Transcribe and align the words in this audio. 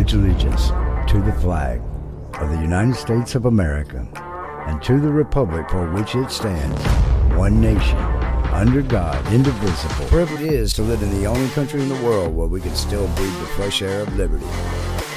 pledge 0.00 0.14
allegiance 0.14 0.68
to 1.10 1.20
the 1.20 1.32
flag 1.42 1.78
of 2.40 2.48
the 2.48 2.58
United 2.62 2.94
States 2.94 3.34
of 3.34 3.44
America 3.44 4.08
and 4.66 4.82
to 4.82 4.98
the 4.98 5.10
republic 5.10 5.68
for 5.68 5.92
which 5.92 6.14
it 6.14 6.30
stands, 6.30 6.80
one 7.36 7.60
nation, 7.60 7.98
under 8.50 8.80
God, 8.80 9.20
indivisible. 9.30 10.06
Privilege 10.06 10.40
is 10.40 10.72
to 10.72 10.82
live 10.82 11.02
in 11.02 11.10
the 11.10 11.26
only 11.26 11.50
country 11.50 11.82
in 11.82 11.90
the 11.90 12.02
world 12.02 12.34
where 12.34 12.46
we 12.46 12.62
can 12.62 12.74
still 12.74 13.06
breathe 13.08 13.40
the 13.40 13.46
fresh 13.48 13.82
air 13.82 14.00
of 14.00 14.16
liberty. 14.16 14.46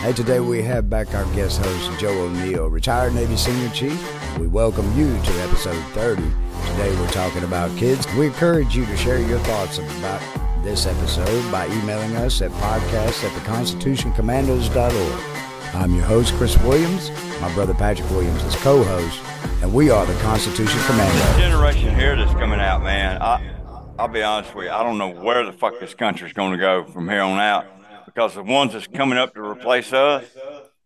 Hey, 0.01 0.11
today 0.11 0.41
we 0.41 0.61
have 0.63 0.89
back 0.89 1.15
our 1.15 1.23
guest 1.33 1.61
host, 1.61 1.97
Joe 1.97 2.25
O'Neal, 2.25 2.67
retired 2.67 3.15
Navy 3.15 3.37
Senior 3.37 3.69
Chief. 3.69 4.37
We 4.37 4.47
welcome 4.47 4.93
you 4.97 5.07
to 5.07 5.31
episode 5.43 5.81
30. 5.93 6.23
Today 6.23 6.93
we're 6.99 7.11
talking 7.11 7.45
about 7.45 7.75
kids. 7.77 8.05
We 8.15 8.25
encourage 8.25 8.75
you 8.75 8.85
to 8.85 8.97
share 8.97 9.19
your 9.19 9.39
thoughts 9.39 9.77
about 9.77 10.42
this 10.63 10.85
episode 10.85 11.51
by 11.51 11.67
emailing 11.67 12.15
us 12.15 12.41
at 12.41 12.51
podcast 12.51 13.23
at 13.23 13.31
theconstitutioncommandos.org. 13.41 15.75
I'm 15.75 15.93
your 15.95 16.03
host, 16.05 16.33
Chris 16.35 16.57
Williams. 16.59 17.09
My 17.41 17.53
brother 17.53 17.73
Patrick 17.73 18.09
Williams 18.11 18.43
is 18.43 18.55
co-host, 18.57 19.19
and 19.61 19.73
we 19.73 19.89
are 19.89 20.05
the 20.05 20.13
Constitution 20.21 20.79
Commandos. 20.85 21.37
generation 21.37 21.93
here 21.95 22.15
that's 22.15 22.31
coming 22.33 22.59
out, 22.59 22.83
man. 22.83 23.21
I, 23.21 23.51
I'll 23.99 24.07
be 24.07 24.23
honest 24.23 24.53
with 24.55 24.65
you. 24.65 24.71
I 24.71 24.83
don't 24.83 24.97
know 24.97 25.09
where 25.09 25.45
the 25.45 25.51
fuck 25.53 25.79
this 25.79 25.93
country's 25.93 26.33
going 26.33 26.51
to 26.53 26.57
go 26.57 26.83
from 26.85 27.09
here 27.09 27.21
on 27.21 27.39
out 27.39 27.65
because 28.05 28.35
the 28.35 28.43
ones 28.43 28.73
that's 28.73 28.87
coming 28.87 29.17
up 29.17 29.33
to 29.33 29.41
replace 29.41 29.91
us, 29.91 30.23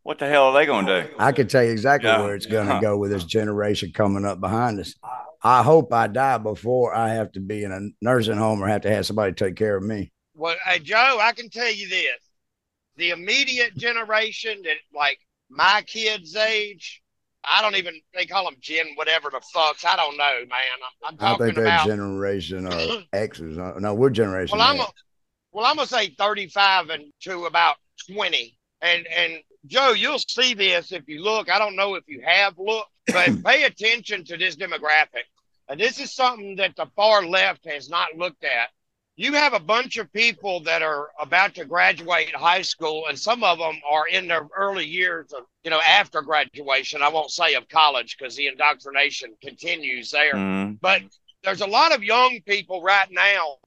what 0.03 0.17
the 0.19 0.27
hell 0.27 0.45
are 0.45 0.53
they 0.53 0.65
going 0.65 0.85
to 0.87 1.03
do? 1.03 1.09
I 1.19 1.31
can 1.33 1.47
tell 1.47 1.63
you 1.63 1.71
exactly 1.71 2.09
Yeah. 2.09 2.21
where 2.23 2.35
it's 2.35 2.45
going 2.45 2.67
to 2.67 2.79
go 2.81 2.97
with 2.97 3.11
this 3.11 3.25
generation 3.25 3.91
coming 3.93 4.25
up 4.25 4.39
behind 4.39 4.79
us. 4.79 4.95
I 5.47 5.63
hope 5.63 5.93
I 5.93 6.07
die 6.07 6.39
before 6.39 6.93
I 6.93 7.13
have 7.13 7.31
to 7.31 7.39
be 7.39 7.63
in 7.63 7.71
a 7.71 7.79
nursing 8.01 8.35
home 8.35 8.61
or 8.61 8.67
have 8.67 8.81
to 8.81 8.93
have 8.93 9.05
somebody 9.05 9.31
take 9.31 9.55
care 9.55 9.77
of 9.77 9.83
me. 9.83 10.11
Well, 10.35 10.57
hey, 10.65 10.79
Joe, 10.79 11.19
I 11.21 11.31
can 11.31 11.49
tell 11.49 11.71
you 11.71 11.87
this: 11.87 12.17
the 12.97 13.11
immediate 13.11 13.73
generation 13.77 14.61
that, 14.63 14.75
like 14.93 15.19
my 15.49 15.85
kids' 15.87 16.35
age, 16.35 17.01
I 17.49 17.61
don't 17.61 17.77
even 17.77 17.93
they 18.13 18.25
call 18.25 18.43
them 18.43 18.57
Gen 18.59 18.87
whatever 18.95 19.29
the 19.29 19.39
fucks. 19.55 19.85
I 19.85 19.95
don't 19.95 20.17
know, 20.17 20.39
man. 20.49 20.59
I'm, 21.05 21.15
I'm 21.21 21.35
I 21.35 21.37
think 21.37 21.55
they're 21.55 21.63
about. 21.63 21.87
generation 21.87 22.67
uh, 22.67 23.03
X's. 23.13 23.57
Uh, 23.57 23.75
No, 23.79 23.93
we're 23.93 24.09
generation. 24.09 24.57
well, 24.57 24.67
I'm 24.67 24.81
a, 24.81 24.87
well, 25.53 25.65
I'm 25.65 25.77
gonna 25.77 25.87
say 25.87 26.09
35 26.09 26.89
and 26.89 27.05
to 27.21 27.45
about 27.45 27.77
20, 28.11 28.53
and 28.81 29.07
and 29.07 29.35
Joe, 29.65 29.93
you'll 29.93 30.19
see 30.19 30.55
this 30.55 30.91
if 30.91 31.07
you 31.07 31.23
look. 31.23 31.49
I 31.49 31.57
don't 31.57 31.77
know 31.77 31.95
if 31.95 32.03
you 32.05 32.21
have 32.25 32.59
looked, 32.59 32.91
but 33.07 33.29
pay 33.45 33.63
attention 33.63 34.25
to 34.25 34.35
this 34.35 34.57
demographic. 34.57 35.23
And 35.69 35.79
this 35.79 35.99
is 35.99 36.13
something 36.13 36.55
that 36.57 36.75
the 36.75 36.87
far 36.95 37.25
left 37.25 37.65
has 37.65 37.89
not 37.89 38.15
looked 38.15 38.43
at. 38.43 38.69
You 39.15 39.33
have 39.33 39.53
a 39.53 39.59
bunch 39.59 39.97
of 39.97 40.13
people 40.13 40.61
that 40.61 40.83
are 40.83 41.09
about 41.19 41.55
to 41.55 41.65
graduate 41.65 42.35
high 42.35 42.61
school, 42.61 43.05
and 43.09 43.17
some 43.17 43.43
of 43.43 43.57
them 43.57 43.75
are 43.89 44.07
in 44.07 44.27
their 44.27 44.47
early 44.55 44.85
years 44.85 45.33
of, 45.33 45.43
you 45.63 45.71
know, 45.71 45.81
after 45.89 46.21
graduation. 46.21 47.01
I 47.01 47.09
won't 47.09 47.31
say 47.31 47.55
of 47.55 47.67
college 47.67 48.15
because 48.17 48.35
the 48.35 48.45
indoctrination 48.45 49.33
continues 49.41 50.11
there. 50.11 50.35
Mm, 50.35 50.77
But 50.79 51.01
there's 51.43 51.61
a 51.61 51.67
lot 51.67 51.95
of 51.95 52.03
young 52.03 52.39
people 52.45 52.83
right 52.83 53.07
now, 53.09 53.57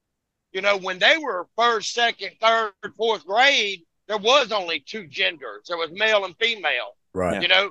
you 0.52 0.60
know, 0.60 0.76
when 0.76 1.00
they 1.00 1.18
were 1.18 1.48
first, 1.56 1.94
second, 1.94 2.30
third, 2.40 2.72
fourth 2.96 3.26
grade, 3.26 3.82
there 4.06 4.18
was 4.18 4.52
only 4.52 4.80
two 4.80 5.08
genders. 5.08 5.66
There 5.68 5.76
was 5.76 5.90
male 5.92 6.24
and 6.24 6.36
female, 6.38 6.96
right. 7.12 7.42
you 7.42 7.48
know. 7.48 7.70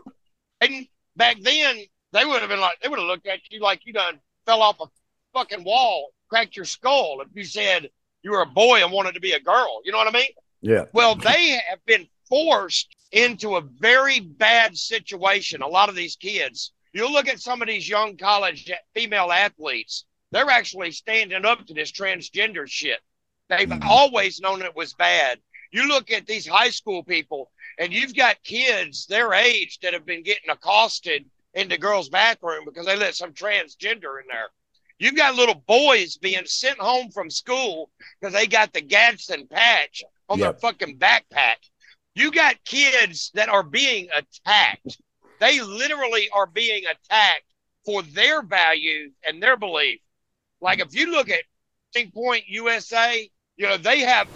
And 0.62 0.86
back 1.16 1.38
then, 1.42 1.78
they 2.12 2.26
would 2.26 2.42
have 2.42 2.50
been 2.50 2.60
like, 2.60 2.80
they 2.82 2.90
would 2.90 3.00
have 3.00 3.08
looked 3.08 3.28
at 3.28 3.40
you 3.50 3.60
like 3.60 3.86
you 3.86 3.94
done 3.94 4.20
fell 4.46 4.62
off 4.62 4.80
a 4.80 4.86
fucking 5.34 5.64
wall, 5.64 6.10
cracked 6.28 6.56
your 6.56 6.66
skull 6.66 7.22
if 7.22 7.28
you 7.36 7.44
said 7.44 7.90
you 8.24 8.32
were 8.32 8.42
a 8.42 8.46
boy 8.46 8.84
and 8.84 8.92
wanted 8.92 9.14
to 9.14 9.20
be 9.20 9.34
a 9.34 9.40
girl. 9.40 9.82
You 9.84 9.92
know 9.92 9.98
what 9.98 10.08
I 10.08 10.12
mean? 10.12 10.32
Yeah. 10.62 10.86
Well, 10.94 11.16
they 11.16 11.60
have 11.70 11.84
been 11.86 12.08
forced 12.28 12.96
into 13.12 13.56
a 13.56 13.62
very 13.62 14.20
bad 14.20 14.78
situation. 14.78 15.62
A 15.62 15.68
lot 15.68 15.90
of 15.90 15.96
these 15.96 16.16
kids, 16.16 16.74
you 16.94 17.10
look 17.12 17.28
at 17.28 17.40
some 17.40 17.62
of 17.62 17.68
these 17.68 17.88
young 17.88 18.18
college 18.18 18.72
female 18.94 19.32
athletes, 19.32 20.06
they're 20.32 20.50
actually 20.50 20.92
standing 20.92 21.46
up 21.46 21.66
to 21.68 21.74
this 21.74 21.92
transgender 21.92 22.68
shit. 22.68 23.00
They've 23.48 23.68
Mhm. 23.70 23.84
always 23.86 24.40
known 24.40 24.62
it 24.62 24.76
was 24.76 24.94
bad. 24.94 25.40
You 25.72 25.88
look 25.88 26.12
at 26.12 26.28
these 26.28 26.48
high 26.48 26.70
school 26.70 27.04
people, 27.04 27.52
and 27.78 27.94
you've 27.94 28.16
got 28.16 28.44
kids 28.44 29.06
their 29.06 29.34
age 29.34 29.80
that 29.80 29.94
have 29.94 30.06
been 30.06 30.24
getting 30.24 30.50
accosted 30.50 31.30
in 31.54 31.68
the 31.70 31.78
girls' 31.78 32.10
bathroom 32.10 32.66
because 32.66 32.86
they 32.86 32.96
let 32.96 33.16
some 33.16 33.34
transgender 33.34 34.22
in 34.22 34.28
there. 34.28 34.50
You've 35.00 35.16
got 35.16 35.36
little 35.36 35.56
boys 35.56 36.18
being 36.18 36.46
sent 36.46 36.78
home 36.80 37.10
from 37.12 37.30
school 37.30 37.90
because 38.20 38.34
they 38.34 38.48
got 38.48 38.74
the 38.74 38.82
Gadsden 38.82 39.48
patch 39.48 40.04
on 40.28 40.40
Yep. 40.40 40.52
their 40.52 40.60
fucking 40.60 40.98
backpack. 40.98 41.56
You 42.16 42.32
got 42.32 42.64
kids 42.66 43.32
that 43.34 43.50
are 43.50 43.64
being 43.64 44.10
attacked. 44.16 44.98
They 45.40 45.62
literally 45.62 46.30
are 46.34 46.48
being 46.48 46.84
attacked 46.86 47.46
for 47.86 48.04
their 48.04 48.42
values 48.44 49.14
and 49.26 49.42
their 49.42 49.56
belief. 49.56 50.02
Like 50.60 50.80
if 50.80 50.94
you 50.94 51.12
look 51.12 51.30
at 51.30 51.44
Turning 51.94 52.12
Point 52.12 52.44
USA, 52.48 53.30
you 53.56 53.68
know, 53.68 53.78
they 53.78 54.00
have 54.02 54.28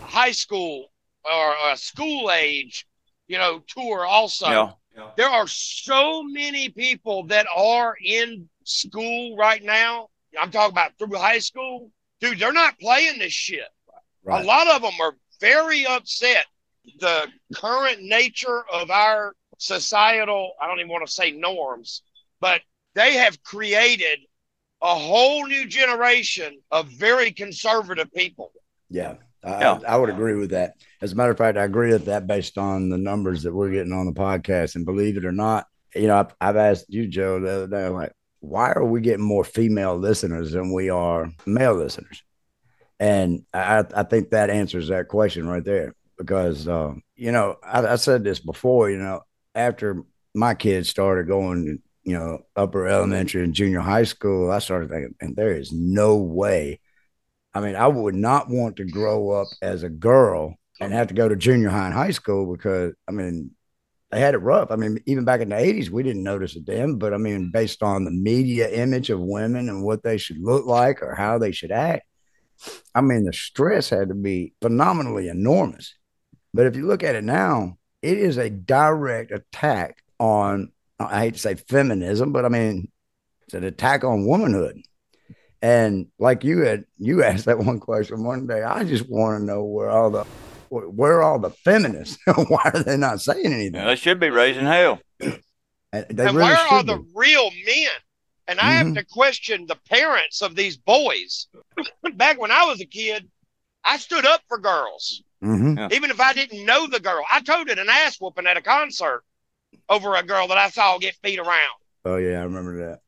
high 0.00 0.32
school 0.32 0.90
or 1.24 1.54
a 1.72 1.76
school 1.76 2.30
age, 2.30 2.86
you 3.26 3.38
know, 3.38 3.60
tour 3.68 4.06
also 4.06 4.46
yeah. 4.46 4.72
There 5.16 5.28
are 5.28 5.46
so 5.46 6.22
many 6.22 6.68
people 6.68 7.24
that 7.26 7.46
are 7.54 7.96
in 8.04 8.48
school 8.64 9.36
right 9.36 9.62
now. 9.62 10.08
I'm 10.40 10.50
talking 10.50 10.72
about 10.72 10.92
through 10.98 11.16
high 11.16 11.38
school. 11.38 11.90
Dude, 12.20 12.38
they're 12.38 12.52
not 12.52 12.78
playing 12.78 13.18
this 13.18 13.32
shit. 13.32 13.68
Right. 14.24 14.44
A 14.44 14.46
lot 14.46 14.68
of 14.68 14.82
them 14.82 14.92
are 15.00 15.14
very 15.40 15.86
upset. 15.86 16.46
The 17.00 17.28
current 17.54 18.02
nature 18.02 18.64
of 18.72 18.90
our 18.90 19.34
societal, 19.58 20.52
I 20.60 20.66
don't 20.66 20.78
even 20.78 20.90
want 20.90 21.06
to 21.06 21.12
say 21.12 21.30
norms, 21.32 22.02
but 22.40 22.60
they 22.94 23.14
have 23.14 23.42
created 23.42 24.18
a 24.80 24.94
whole 24.94 25.46
new 25.46 25.66
generation 25.66 26.58
of 26.70 26.88
very 26.88 27.32
conservative 27.32 28.12
people. 28.12 28.52
Yeah. 28.88 29.14
I, 29.44 29.60
Yeah. 29.60 29.80
I, 29.86 29.94
I 29.94 29.96
would 29.96 30.10
agree 30.10 30.34
with 30.34 30.50
that. 30.50 30.74
As 31.00 31.12
a 31.12 31.16
matter 31.16 31.30
of 31.30 31.38
fact, 31.38 31.58
I 31.58 31.64
agree 31.64 31.92
with 31.92 32.06
that 32.06 32.26
based 32.26 32.58
on 32.58 32.88
the 32.88 32.98
numbers 32.98 33.42
that 33.44 33.54
we're 33.54 33.70
getting 33.70 33.92
on 33.92 34.06
the 34.06 34.12
podcast. 34.12 34.74
And 34.74 34.84
believe 34.84 35.16
it 35.16 35.24
or 35.24 35.32
not, 35.32 35.66
you 35.94 36.06
know, 36.06 36.18
I've, 36.18 36.34
I've 36.40 36.56
asked 36.56 36.86
you, 36.88 37.06
Joe, 37.06 37.40
the 37.40 37.50
other 37.50 37.66
day, 37.66 37.88
like, 37.88 38.12
why 38.40 38.72
are 38.72 38.84
we 38.84 39.00
getting 39.00 39.24
more 39.24 39.44
female 39.44 39.96
listeners 39.96 40.52
than 40.52 40.72
we 40.72 40.90
are 40.90 41.30
male 41.46 41.74
listeners? 41.74 42.22
And 43.00 43.44
I, 43.54 43.84
I 43.94 44.02
think 44.02 44.30
that 44.30 44.50
answers 44.50 44.88
that 44.88 45.08
question 45.08 45.46
right 45.48 45.64
there. 45.64 45.94
Because, 46.16 46.66
uh, 46.66 46.94
you 47.14 47.30
know, 47.30 47.56
I, 47.62 47.86
I 47.86 47.96
said 47.96 48.24
this 48.24 48.40
before, 48.40 48.90
you 48.90 48.98
know, 48.98 49.22
after 49.54 50.02
my 50.34 50.54
kids 50.54 50.88
started 50.88 51.28
going, 51.28 51.80
you 52.02 52.18
know, 52.18 52.40
upper 52.56 52.88
elementary 52.88 53.44
and 53.44 53.54
junior 53.54 53.80
high 53.80 54.02
school, 54.02 54.50
I 54.50 54.58
started 54.58 54.90
thinking, 54.90 55.14
and 55.20 55.36
there 55.36 55.56
is 55.56 55.70
no 55.70 56.16
way 56.16 56.80
I 57.54 57.60
mean, 57.60 57.76
I 57.76 57.88
would 57.88 58.14
not 58.14 58.48
want 58.48 58.76
to 58.76 58.84
grow 58.84 59.30
up 59.30 59.48
as 59.62 59.82
a 59.82 59.88
girl 59.88 60.54
and 60.80 60.92
have 60.92 61.08
to 61.08 61.14
go 61.14 61.28
to 61.28 61.36
junior 61.36 61.68
high 61.68 61.86
and 61.86 61.94
high 61.94 62.10
school 62.10 62.52
because, 62.54 62.94
I 63.08 63.12
mean, 63.12 63.52
they 64.10 64.20
had 64.20 64.34
it 64.34 64.38
rough. 64.38 64.70
I 64.70 64.76
mean, 64.76 64.98
even 65.06 65.24
back 65.24 65.40
in 65.40 65.50
the 65.50 65.56
80s, 65.56 65.90
we 65.90 66.02
didn't 66.02 66.22
notice 66.22 66.56
it 66.56 66.66
then, 66.66 66.96
but 66.96 67.12
I 67.12 67.18
mean, 67.18 67.50
based 67.52 67.82
on 67.82 68.04
the 68.04 68.10
media 68.10 68.68
image 68.70 69.10
of 69.10 69.20
women 69.20 69.68
and 69.68 69.84
what 69.84 70.02
they 70.02 70.16
should 70.16 70.38
look 70.40 70.64
like 70.64 71.02
or 71.02 71.14
how 71.14 71.38
they 71.38 71.52
should 71.52 71.72
act, 71.72 72.06
I 72.94 73.00
mean, 73.02 73.24
the 73.24 73.32
stress 73.32 73.90
had 73.90 74.08
to 74.08 74.14
be 74.14 74.54
phenomenally 74.62 75.28
enormous. 75.28 75.94
But 76.54 76.66
if 76.66 76.76
you 76.76 76.86
look 76.86 77.02
at 77.02 77.14
it 77.14 77.24
now, 77.24 77.76
it 78.02 78.18
is 78.18 78.38
a 78.38 78.50
direct 78.50 79.30
attack 79.30 79.98
on, 80.18 80.72
I 80.98 81.20
hate 81.20 81.34
to 81.34 81.40
say 81.40 81.54
feminism, 81.54 82.32
but 82.32 82.44
I 82.44 82.48
mean, 82.48 82.90
it's 83.44 83.54
an 83.54 83.64
attack 83.64 84.04
on 84.04 84.26
womanhood. 84.26 84.80
And 85.60 86.06
like 86.18 86.44
you 86.44 86.60
had, 86.60 86.84
you 86.96 87.22
asked 87.24 87.44
that 87.44 87.58
one 87.58 87.80
question 87.80 88.24
one 88.24 88.46
day. 88.46 88.62
I 88.62 88.84
just 88.84 89.08
want 89.08 89.40
to 89.40 89.44
know 89.44 89.64
where 89.64 89.90
all 89.90 90.10
the, 90.10 90.24
where 90.70 91.14
are 91.14 91.22
all 91.22 91.38
the 91.38 91.50
feminists? 91.50 92.18
Why 92.48 92.70
are 92.74 92.82
they 92.82 92.96
not 92.96 93.20
saying 93.20 93.46
anything? 93.46 93.74
Yeah, 93.74 93.86
They 93.86 93.96
should 93.96 94.20
be 94.20 94.30
raising 94.30 94.64
hell. 94.66 95.00
And 95.90 96.04
they 96.10 96.26
and 96.26 96.36
really 96.36 96.50
where 96.50 96.56
are 96.58 96.78
should 96.80 96.86
the 96.86 97.02
real 97.14 97.50
men? 97.64 97.88
And 98.46 98.60
I 98.60 98.64
Mhm. 98.64 98.76
have 98.76 98.94
to 98.94 99.04
question 99.06 99.64
the 99.66 99.76
parents 99.88 100.42
of 100.42 100.54
these 100.54 100.76
boys. 100.76 101.46
Back 102.14 102.38
when 102.38 102.50
I 102.50 102.64
was 102.64 102.82
a 102.82 102.84
kid, 102.86 103.26
I 103.84 103.96
stood 103.96 104.26
up 104.26 104.42
for 104.48 104.58
girls, 104.58 105.22
Mhm. 105.42 105.90
even 105.90 106.10
if 106.10 106.20
I 106.20 106.34
didn't 106.34 106.66
know 106.66 106.86
the 106.88 107.00
girl. 107.00 107.24
I 107.32 107.40
toted 107.40 107.78
an 107.78 107.88
ass 107.88 108.20
whooping 108.20 108.46
at 108.46 108.58
a 108.58 108.60
concert 108.62 109.22
over 109.88 110.14
a 110.14 110.22
girl 110.22 110.46
that 110.48 110.58
I 110.58 110.68
saw 110.68 110.98
get 110.98 111.16
beat 111.22 111.38
around. 111.38 111.78
Oh 112.04 112.16
yeah, 112.16 112.40
I 112.40 112.44
remember 112.44 112.76
that. 112.86 113.00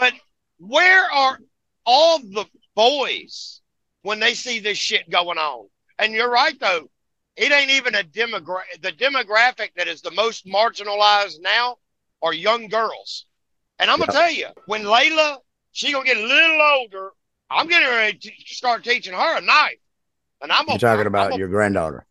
Yeah. 0.00 0.10
Where 0.58 1.10
are 1.10 1.38
all 1.86 2.20
the 2.20 2.46
boys 2.76 3.60
when 4.02 4.20
they 4.20 4.34
see 4.34 4.60
this 4.60 4.78
shit 4.78 5.10
going 5.10 5.38
on? 5.38 5.68
And 5.98 6.12
you're 6.12 6.30
right 6.30 6.58
though, 6.60 6.88
it 7.38 7.52
ain't 7.52 7.70
even 7.70 7.94
a 7.94 8.02
demographic. 8.02 8.82
The 8.82 8.92
demographic 8.92 9.70
that 9.76 9.88
is 9.88 10.02
the 10.02 10.10
most 10.10 10.44
marginalized 10.46 11.40
now 11.40 11.76
are 12.22 12.32
young 12.34 12.68
girls. 12.68 13.26
And 13.78 13.90
I'm 13.90 13.98
gonna 14.00 14.12
Yeah. 14.12 14.18
tell 14.20 14.30
you, 14.32 14.48
when 14.66 14.82
Layla, 14.82 15.38
she 15.72 15.92
gonna 15.92 16.04
get 16.04 16.16
a 16.16 16.20
little 16.26 16.60
older, 16.60 17.10
I'm 17.50 17.68
getting 17.68 17.88
ready 17.88 18.18
to 18.18 18.30
start 18.46 18.82
teaching 18.84 19.12
her 19.14 19.38
a 19.38 19.40
knife. 19.40 19.78
And 20.42 20.50
I'm 20.52 20.66
You're 20.68 20.78
talking 20.78 21.06
about 21.06 21.30
gonna- 21.30 21.38
your 21.38 21.48
granddaughter. 21.48 22.04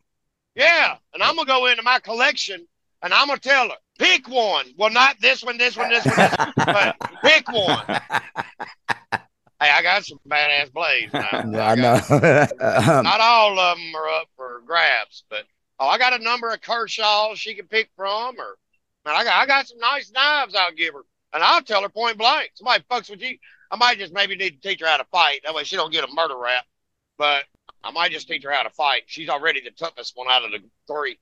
Yeah, 0.55 0.97
and 1.13 1.21
I'm 1.21 1.35
gonna 1.35 1.45
go 1.45 1.67
into 1.67 1.83
my 1.83 1.99
collection 1.99 2.65
and 3.03 3.13
I'm 3.13 3.27
gonna 3.27 3.39
tell 3.39 3.69
her 3.69 3.75
pick 3.99 4.27
one. 4.27 4.73
Well, 4.77 4.89
not 4.89 5.19
this 5.21 5.43
one, 5.43 5.57
this 5.57 5.75
one, 5.77 5.89
this 5.89 6.05
one, 6.05 6.15
this 6.15 6.31
one 6.37 6.53
but 6.65 6.95
pick 7.23 7.47
one. 7.49 7.85
Hey, 9.59 9.71
I 9.71 9.81
got 9.81 10.05
some 10.05 10.19
badass 10.27 10.71
blades 10.71 11.13
now. 11.13 11.43
Yeah, 11.51 11.67
I 11.67 11.75
know. 11.75 11.99
Um, 12.89 13.03
Not 13.03 13.19
all 13.19 13.59
of 13.59 13.77
them 13.77 13.95
are 13.95 14.07
up 14.09 14.27
grabs, 14.67 15.23
but 15.29 15.43
oh, 15.79 15.87
I 15.87 15.97
got 15.97 16.19
a 16.19 16.23
number 16.23 16.51
of 16.51 16.61
Kershaws 16.61 17.37
she 17.37 17.55
can 17.55 17.67
pick 17.67 17.89
from, 17.95 18.39
or 18.39 18.57
man, 19.05 19.15
I 19.15 19.23
got 19.23 19.41
I 19.41 19.45
got 19.45 19.67
some 19.67 19.79
nice 19.79 20.11
knives 20.11 20.55
I'll 20.55 20.73
give 20.73 20.93
her, 20.93 21.01
and 21.33 21.43
I'll 21.43 21.61
tell 21.63 21.81
her 21.81 21.89
point 21.89 22.17
blank. 22.17 22.51
Somebody 22.55 22.83
fucks 22.89 23.09
with 23.09 23.21
you, 23.21 23.37
I 23.71 23.75
might 23.75 23.97
just 23.97 24.13
maybe 24.13 24.35
need 24.35 24.61
to 24.61 24.69
teach 24.69 24.81
her 24.81 24.87
how 24.87 24.97
to 24.97 25.05
fight. 25.05 25.41
That 25.43 25.53
way 25.53 25.63
she 25.63 25.75
don't 25.75 25.91
get 25.91 26.03
a 26.03 26.13
murder 26.13 26.37
rap. 26.37 26.65
But 27.17 27.45
I 27.83 27.91
might 27.91 28.11
just 28.11 28.27
teach 28.27 28.43
her 28.43 28.51
how 28.51 28.63
to 28.63 28.69
fight. 28.69 29.03
She's 29.07 29.29
already 29.29 29.61
the 29.61 29.71
toughest 29.71 30.13
one 30.15 30.27
out 30.29 30.45
of 30.45 30.51
the 30.51 30.59
three. 30.87 31.19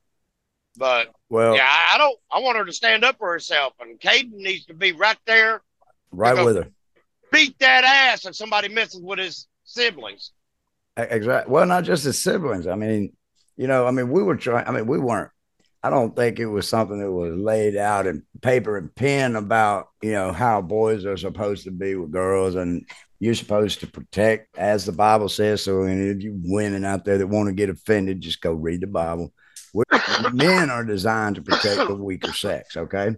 But 0.77 1.13
well, 1.29 1.55
yeah, 1.55 1.67
I, 1.67 1.95
I 1.95 1.97
don't. 1.97 2.17
I 2.31 2.39
want 2.39 2.57
her 2.57 2.65
to 2.65 2.73
stand 2.73 3.05
up 3.05 3.17
for 3.17 3.31
herself, 3.31 3.73
and 3.79 3.97
Caden 3.97 4.33
needs 4.33 4.65
to 4.65 4.73
be 4.73 4.91
right 4.91 5.17
there, 5.25 5.61
right 6.11 6.43
with 6.43 6.57
her. 6.57 6.67
beat 7.31 7.57
that 7.59 7.85
ass 7.85 8.25
if 8.25 8.35
somebody 8.35 8.67
messes 8.67 9.01
with 9.01 9.19
his 9.19 9.47
siblings. 9.63 10.31
Exactly. 10.97 11.51
Well, 11.51 11.65
not 11.65 11.85
just 11.85 12.03
his 12.03 12.21
siblings. 12.21 12.67
I 12.67 12.75
mean, 12.75 13.13
you 13.57 13.67
know, 13.67 13.87
I 13.87 13.91
mean, 13.91 14.09
we 14.09 14.23
were 14.23 14.35
trying. 14.35 14.67
I 14.67 14.71
mean, 14.71 14.87
we 14.87 14.99
weren't. 14.99 15.31
I 15.83 15.89
don't 15.91 16.15
think 16.15 16.39
it 16.39 16.47
was 16.47 16.67
something 16.67 16.99
that 16.99 17.11
was 17.11 17.35
laid 17.35 17.77
out 17.77 18.07
in 18.07 18.23
paper 18.41 18.75
and 18.75 18.93
pen 18.95 19.35
about 19.35 19.89
you 20.01 20.13
know 20.13 20.31
how 20.31 20.61
boys 20.61 21.05
are 21.05 21.17
supposed 21.17 21.65
to 21.65 21.71
be 21.71 21.95
with 21.95 22.11
girls, 22.11 22.55
and 22.55 22.85
you're 23.19 23.35
supposed 23.35 23.81
to 23.81 23.87
protect, 23.87 24.57
as 24.57 24.85
the 24.85 24.91
Bible 24.91 25.29
says. 25.29 25.63
So, 25.63 25.83
any 25.83 26.09
of 26.09 26.21
you 26.21 26.39
women 26.43 26.85
out 26.85 27.05
there 27.05 27.17
that 27.17 27.27
want 27.27 27.47
to 27.47 27.53
get 27.53 27.69
offended, 27.69 28.21
just 28.21 28.41
go 28.41 28.51
read 28.51 28.81
the 28.81 28.87
Bible. 28.87 29.31
Men 30.33 30.69
are 30.69 30.83
designed 30.83 31.35
to 31.35 31.41
protect 31.41 31.87
the 31.87 31.95
weaker 31.95 32.33
sex. 32.33 32.75
Okay, 32.75 33.07
and 33.07 33.17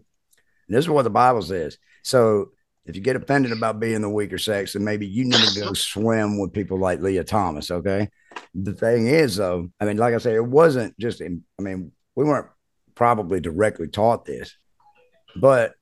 this 0.68 0.86
is 0.86 0.89
what 0.89 1.04
the 1.04 1.10
Bible 1.10 1.42
says. 1.42 1.78
So, 2.04 2.51
if 2.88 2.95
you 2.95 3.01
get 3.01 3.16
offended 3.16 3.51
about 3.51 3.80
being 3.80 4.01
the 4.01 4.10
weaker 4.10 4.38
sex, 4.38 4.74
then 4.74 4.84
maybe 4.84 5.06
you 5.06 5.25
need 5.25 5.36
to 5.36 5.60
go 5.60 5.74
swim 5.74 6.39
with 6.39 6.54
people 6.54 6.80
like 6.80 7.01
Lia 7.01 7.24
Thomas. 7.24 7.69
Okay. 7.69 8.10
The 8.56 8.74
thing 8.74 9.07
is, 9.07 9.36
though, 9.36 9.69
I 9.80 9.86
mean, 9.86 9.98
like 9.98 10.13
I 10.13 10.19
say, 10.19 10.36
it 10.36 10.45
wasn't 10.45 10.98
just, 11.00 11.22
in, 11.22 11.44
I 11.60 11.63
mean, 11.63 11.92
we 12.16 12.24
weren't 12.24 12.48
probably 12.95 13.39
directly 13.39 13.88
taught 13.88 14.25
this, 14.25 14.56
but 15.36 15.74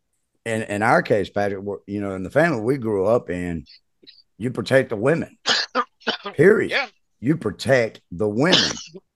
in, 0.46 0.64
in 0.64 0.82
our 0.84 1.02
case, 1.02 1.30
Patrick, 1.30 1.62
we're- 1.64 1.82
you 1.88 2.02
know, 2.02 2.16
in 2.16 2.24
the 2.24 2.30
family 2.30 2.62
we 2.62 2.78
grew 2.78 3.06
up 3.06 3.30
in, 3.30 3.66
you 4.38 4.52
protect 4.52 4.90
the 4.90 4.96
women, 4.98 5.38
period. 6.34 6.72
Yeah. 6.72 6.88
You 7.22 7.38
protect 7.38 8.02
the 8.12 8.28
women 8.28 8.70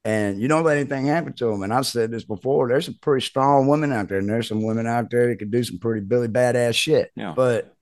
and 0.06 0.40
you 0.42 0.48
don't 0.48 0.64
let 0.64 0.78
anything 0.78 1.06
happen 1.06 1.34
to 1.34 1.46
them. 1.48 1.62
And 1.62 1.74
I've 1.74 1.86
said 1.86 2.10
this 2.10 2.24
before 2.24 2.68
there's 2.68 2.86
some 2.86 2.98
pretty 3.02 3.26
strong 3.26 3.68
women 3.68 3.92
out 3.92 4.08
there, 4.08 4.20
and 4.20 4.30
there's 4.30 4.48
some 4.48 4.64
women 4.64 4.88
out 4.88 5.10
there 5.12 5.28
that 5.28 5.38
can 5.40 5.52
do 5.52 5.64
some 5.64 5.78
pretty 5.78 6.02
Billy 6.02 6.28
badass 6.30 6.74
shit. 6.76 7.12
Yeah. 7.16 7.34
But 7.36 7.76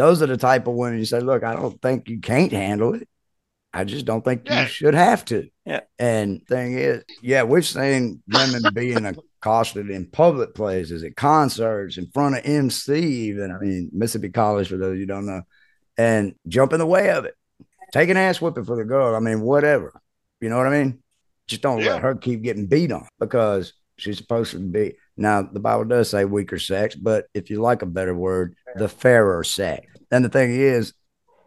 those 0.00 0.22
are 0.22 0.26
the 0.26 0.38
type 0.38 0.66
of 0.66 0.72
women 0.74 0.98
you 0.98 1.04
say, 1.04 1.20
look, 1.20 1.44
I 1.44 1.54
don't 1.54 1.80
think 1.82 2.08
you 2.08 2.20
can't 2.20 2.50
handle 2.52 2.94
it. 2.94 3.06
I 3.74 3.84
just 3.84 4.06
don't 4.06 4.24
think 4.24 4.42
Yeah. 4.46 4.62
you 4.62 4.66
should 4.66 4.94
have 4.94 5.26
to. 5.26 5.46
Yeah. 5.66 5.80
And 5.98 6.44
thing 6.46 6.72
is, 6.72 7.04
yeah, 7.20 7.42
we've 7.42 7.66
seen 7.66 8.22
women 8.32 8.62
being 8.72 9.04
accosted 9.04 9.90
in 9.90 10.06
public 10.06 10.54
places, 10.54 11.04
at 11.04 11.16
concerts, 11.16 11.98
in 11.98 12.06
front 12.14 12.38
of 12.38 12.46
MC, 12.46 12.94
even. 13.28 13.50
I 13.50 13.58
mean, 13.58 13.90
Mississippi 13.92 14.30
College, 14.30 14.68
for 14.68 14.78
those 14.78 14.98
you 14.98 15.04
don't 15.04 15.26
know, 15.26 15.42
and 15.98 16.34
jump 16.48 16.72
in 16.72 16.78
the 16.78 16.86
way 16.86 17.10
of 17.10 17.26
it. 17.26 17.34
Take 17.92 18.08
an 18.08 18.16
ass 18.16 18.40
whipping 18.40 18.64
for 18.64 18.76
the 18.76 18.84
girl. 18.84 19.14
I 19.14 19.20
mean, 19.20 19.42
whatever. 19.42 20.00
You 20.40 20.48
know 20.48 20.56
what 20.56 20.66
I 20.66 20.70
mean? 20.82 21.02
Just 21.46 21.60
don't 21.60 21.80
Yeah. 21.80 21.92
let 21.94 22.02
her 22.02 22.14
keep 22.14 22.40
getting 22.40 22.66
beat 22.66 22.90
on 22.90 23.06
because 23.18 23.74
she's 23.98 24.16
supposed 24.16 24.52
to 24.52 24.60
be. 24.60 24.96
Now, 25.18 25.42
the 25.42 25.60
Bible 25.60 25.84
does 25.84 26.08
say 26.08 26.24
weaker 26.24 26.58
sex, 26.58 26.94
but 26.94 27.26
if 27.34 27.50
you 27.50 27.60
like 27.60 27.82
a 27.82 27.86
better 27.86 28.14
word, 28.14 28.56
the 28.76 28.88
fairer 28.88 29.44
sex. 29.44 29.86
And 30.10 30.24
the 30.24 30.28
thing 30.28 30.52
is, 30.54 30.92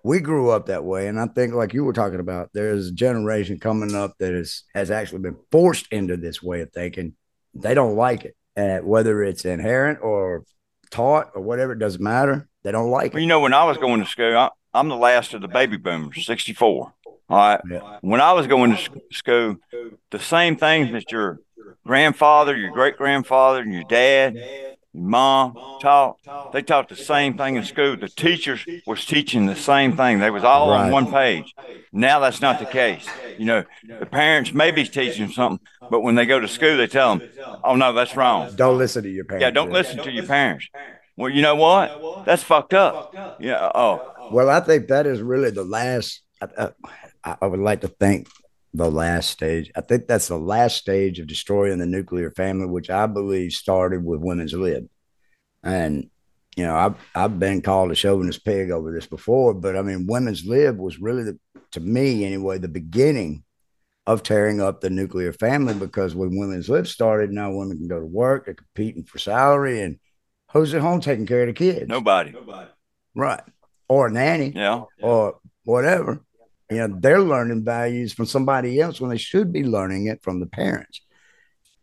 we 0.03 0.19
grew 0.19 0.49
up 0.49 0.65
that 0.67 0.83
way. 0.83 1.07
And 1.07 1.19
I 1.19 1.27
think, 1.27 1.53
like 1.53 1.73
you 1.73 1.83
were 1.85 1.93
talking 1.93 2.19
about, 2.19 2.49
there's 2.53 2.87
a 2.87 2.91
generation 2.91 3.59
coming 3.59 3.95
up 3.95 4.15
that 4.19 4.33
is, 4.33 4.63
has 4.73 4.91
actually 4.91 5.19
been 5.19 5.37
forced 5.51 5.87
into 5.91 6.17
this 6.17 6.43
way 6.43 6.61
of 6.61 6.71
thinking. 6.71 7.15
They 7.53 7.73
don't 7.73 7.95
like 7.95 8.25
it. 8.25 8.35
And 8.55 8.85
whether 8.85 9.23
it's 9.23 9.45
inherent 9.45 9.99
or 10.01 10.43
taught 10.91 11.31
or 11.35 11.41
whatever, 11.41 11.73
it 11.73 11.79
doesn't 11.79 12.03
matter. 12.03 12.47
They 12.63 12.71
don't 12.71 12.89
like 12.91 13.13
Well, 13.13 13.19
it. 13.19 13.23
you 13.23 13.27
know, 13.27 13.39
when 13.39 13.53
I 13.53 13.63
was 13.63 13.77
going 13.77 14.01
to 14.01 14.05
school, 14.05 14.37
I, 14.37 14.49
I'm 14.73 14.89
the 14.89 14.95
last 14.97 15.33
of 15.33 15.41
the 15.41 15.47
baby 15.47 15.77
boomers, 15.77 16.25
64. 16.25 16.93
All 17.29 17.37
right. 17.37 17.61
Yeah. 17.69 17.97
When 18.01 18.19
I 18.21 18.33
was 18.33 18.47
going 18.47 18.75
to 18.75 19.01
school, 19.11 19.55
the 20.11 20.19
same 20.19 20.57
things 20.57 20.91
that 20.91 21.11
your 21.11 21.39
grandfather, 21.85 22.55
your 22.55 22.71
great 22.71 22.97
grandfather, 22.97 23.61
and 23.61 23.73
your 23.73 23.83
dad, 23.85 24.35
mom 24.93 25.53
taught, 25.81 26.17
they 26.53 26.61
taught 26.61 26.89
the 26.89 26.95
same 26.95 27.37
thing 27.37 27.55
in 27.55 27.63
school. 27.63 27.97
The 27.97 28.09
teachers 28.09 28.65
was 28.85 29.05
teaching 29.05 29.45
the 29.45 29.55
same 29.55 29.95
thing. 29.97 30.19
They 30.19 30.29
was 30.29 30.43
all 30.43 30.69
on 30.71 30.91
one 30.91 31.11
page. 31.11 31.53
Now 31.91 32.19
that's 32.19 32.41
not 32.41 32.59
the 32.59 32.65
case. 32.65 33.07
You 33.37 33.45
know, 33.45 33.63
the 33.99 34.05
parents 34.05 34.53
may 34.53 34.71
be 34.71 34.85
teaching 34.85 35.29
something, 35.29 35.65
but 35.89 36.01
when 36.01 36.15
they 36.15 36.25
go 36.25 36.39
to 36.39 36.47
school, 36.47 36.77
they 36.77 36.87
tell 36.87 37.15
them, 37.15 37.29
"Oh 37.63 37.75
no, 37.75 37.93
that's 37.93 38.15
wrong." 38.15 38.55
Don't 38.55 38.77
listen 38.77 39.03
to 39.03 39.09
your 39.09 39.25
parents. 39.25 39.43
Yeah, 39.43 39.51
don't 39.51 39.71
listen 39.71 39.97
to 40.03 40.11
your 40.11 40.25
parents. 40.25 40.67
Well, 41.15 41.29
you 41.29 41.41
know 41.41 41.55
what? 41.55 42.25
That's 42.25 42.43
fucked 42.43 42.73
up. 42.73 43.13
Yeah. 43.39 43.71
Oh, 43.75 44.11
Well, 44.31 44.49
I 44.49 44.59
think 44.61 44.87
that 44.87 45.05
is 45.05 45.21
really 45.21 45.51
the 45.51 45.63
last. 45.63 46.21
I, 46.41 46.69
I, 47.23 47.35
I 47.41 47.45
would 47.47 47.59
like 47.59 47.81
to 47.81 47.87
think 47.87 48.27
the 48.73 48.89
last 48.89 49.29
stage. 49.29 49.71
I 49.75 49.81
think 49.81 50.07
that's 50.07 50.27
the 50.29 50.37
last 50.37 50.77
stage 50.77 51.19
of 51.19 51.27
destroying 51.27 51.77
the 51.79 51.85
nuclear 51.85 52.31
family, 52.31 52.65
which 52.65 52.89
I 52.89 53.05
believe 53.05 53.53
started 53.53 54.03
with 54.03 54.21
women's 54.21 54.53
lib. 54.53 54.89
And 55.63 56.09
you 56.55 56.65
know, 56.65 56.75
I've 56.75 56.95
I've 57.15 57.39
been 57.39 57.61
called 57.61 57.91
a 57.91 57.95
chauvinist 57.95 58.45
pig 58.45 58.71
over 58.71 58.91
this 58.91 59.07
before, 59.07 59.53
but 59.53 59.75
I 59.75 59.81
mean, 59.81 60.05
women's 60.07 60.45
lib 60.45 60.77
was 60.77 60.99
really, 60.99 61.23
the, 61.23 61.39
to 61.71 61.79
me 61.79 62.25
anyway, 62.25 62.57
the 62.59 62.67
beginning 62.67 63.43
of 64.05 64.21
tearing 64.21 64.61
up 64.61 64.81
the 64.81 64.89
nuclear 64.89 65.33
family 65.33 65.73
because 65.73 66.13
when 66.13 66.37
women's 66.37 66.69
lib 66.69 66.85
started, 66.87 67.31
now 67.31 67.51
women 67.51 67.77
can 67.77 67.87
go 67.87 67.99
to 67.99 68.05
work, 68.05 68.45
they're 68.45 68.53
competing 68.53 69.03
for 69.03 69.17
salary, 69.17 69.81
and 69.81 69.97
who's 70.51 70.73
at 70.73 70.81
home 70.81 70.99
taking 71.01 71.25
care 71.25 71.41
of 71.41 71.47
the 71.47 71.53
kids? 71.53 71.87
nobody. 71.87 72.31
Nobody. 72.31 72.69
Right. 73.15 73.41
Or 73.87 74.07
a 74.07 74.11
nanny 74.11 74.51
Yeah. 74.55 74.83
or 75.01 75.37
whatever. 75.63 76.21
You 76.75 76.87
know, 76.87 76.97
they're 76.99 77.21
learning 77.21 77.63
values 77.63 78.13
from 78.13 78.25
somebody 78.25 78.79
else 78.79 78.99
when 78.99 79.09
they 79.09 79.17
should 79.17 79.51
be 79.53 79.63
learning 79.63 80.07
it 80.07 80.21
from 80.23 80.39
the 80.39 80.45
parents. 80.45 81.01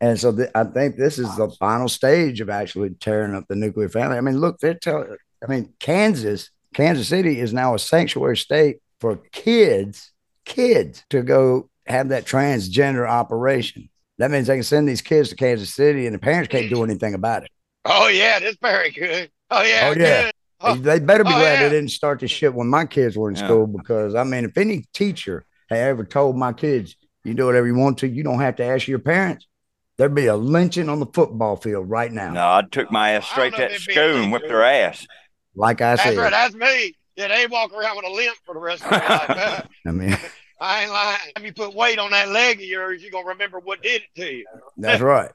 And 0.00 0.18
so 0.18 0.34
th- 0.34 0.50
I 0.54 0.64
think 0.64 0.96
this 0.96 1.18
is 1.18 1.36
the 1.36 1.50
final 1.58 1.88
stage 1.88 2.40
of 2.40 2.48
actually 2.48 2.90
tearing 3.00 3.34
up 3.34 3.44
the 3.48 3.56
nuclear 3.56 3.88
family. 3.88 4.16
I 4.16 4.22
mean, 4.22 4.38
look, 4.38 4.58
they're 4.58 4.74
telling, 4.74 5.16
I 5.42 5.50
mean, 5.50 5.74
Kansas, 5.78 6.50
Kansas 6.74 7.08
City 7.08 7.38
is 7.38 7.52
now 7.52 7.74
a 7.74 7.78
sanctuary 7.78 8.36
state 8.36 8.78
for 8.98 9.16
kids, 9.32 10.12
kids 10.44 11.04
to 11.10 11.22
go 11.22 11.68
have 11.86 12.08
that 12.10 12.24
transgender 12.24 13.08
operation. 13.08 13.90
That 14.18 14.30
means 14.30 14.46
they 14.46 14.56
can 14.56 14.62
send 14.62 14.88
these 14.88 15.02
kids 15.02 15.30
to 15.30 15.36
Kansas 15.36 15.74
City 15.74 16.06
and 16.06 16.14
the 16.14 16.18
parents 16.18 16.50
can't 16.50 16.70
do 16.70 16.84
anything 16.84 17.14
about 17.14 17.44
it. 17.44 17.50
Oh 17.84 18.08
yeah, 18.08 18.38
this 18.38 18.56
very 18.60 18.90
good. 18.90 19.30
Oh 19.50 19.62
yeah, 19.62 19.92
Oh, 19.94 19.98
yeah. 19.98 20.30
Good. 20.60 20.70
Oh, 20.70 20.74
They 20.76 20.98
better 21.00 21.24
be 21.24 21.30
oh, 21.30 21.38
glad 21.38 21.54
yeah. 21.60 21.68
they 21.68 21.74
didn't 21.76 21.90
start 21.90 22.20
this 22.20 22.30
shit 22.30 22.54
when 22.54 22.68
my 22.68 22.84
kids 22.86 23.16
were 23.16 23.28
in 23.30 23.36
Yeah. 23.36 23.44
school 23.46 23.66
because 23.66 24.14
I 24.14 24.24
mean, 24.24 24.44
if 24.44 24.56
any 24.58 24.84
teacher 24.92 25.44
had 25.68 25.78
ever 25.78 26.04
told 26.04 26.36
my 26.36 26.52
kids, 26.52 26.96
you 27.24 27.34
do 27.34 27.46
whatever 27.46 27.66
you 27.66 27.74
want 27.74 27.98
to, 27.98 28.08
you 28.08 28.22
don't 28.22 28.40
have 28.40 28.56
to 28.56 28.64
ask 28.64 28.88
your 28.88 28.98
parents, 28.98 29.46
there'd 29.98 30.14
be 30.14 30.26
a 30.26 30.36
lynching 30.36 30.88
on 30.88 31.00
the 31.00 31.06
football 31.06 31.56
field 31.56 31.88
right 31.90 32.10
now. 32.12 32.32
No, 32.32 32.40
I 32.46 32.62
took 32.70 32.90
my 32.90 33.10
ass 33.10 33.28
straight 33.28 33.52
to 33.54 33.58
that 33.58 33.70
if 33.72 33.76
it'd 33.76 33.86
be 33.88 33.92
school 33.94 34.22
and 34.22 34.32
whipped 34.32 34.44
teacher. 34.44 34.56
their 34.56 34.64
ass. 34.64 35.06
Like 35.54 35.80
I 35.80 35.96
That's 35.96 36.02
said, 36.02 36.16
right. 36.16 36.30
That's 36.30 36.54
me. 36.54 36.94
Yeah, 37.16 37.28
they 37.28 37.46
walk 37.46 37.72
around 37.74 37.96
with 37.96 38.06
a 38.06 38.10
limp 38.10 38.36
for 38.46 38.54
the 38.54 38.60
rest 38.60 38.82
of 38.84 38.90
their 38.90 39.00
life. 39.00 39.66
I 39.86 39.90
mean, 39.90 40.16
I 40.60 40.82
ain't 40.82 40.92
lying. 40.92 41.18
If 41.36 41.42
you 41.42 41.52
put 41.54 41.74
weight 41.74 41.98
on 41.98 42.10
that 42.10 42.28
leg 42.28 42.58
of 42.58 42.64
yours, 42.64 43.02
you're 43.02 43.10
gonna 43.10 43.26
remember 43.26 43.60
what 43.60 43.82
did 43.82 44.02
it 44.02 44.20
to 44.20 44.34
you. 44.36 44.46
that's 44.76 45.00
right. 45.00 45.30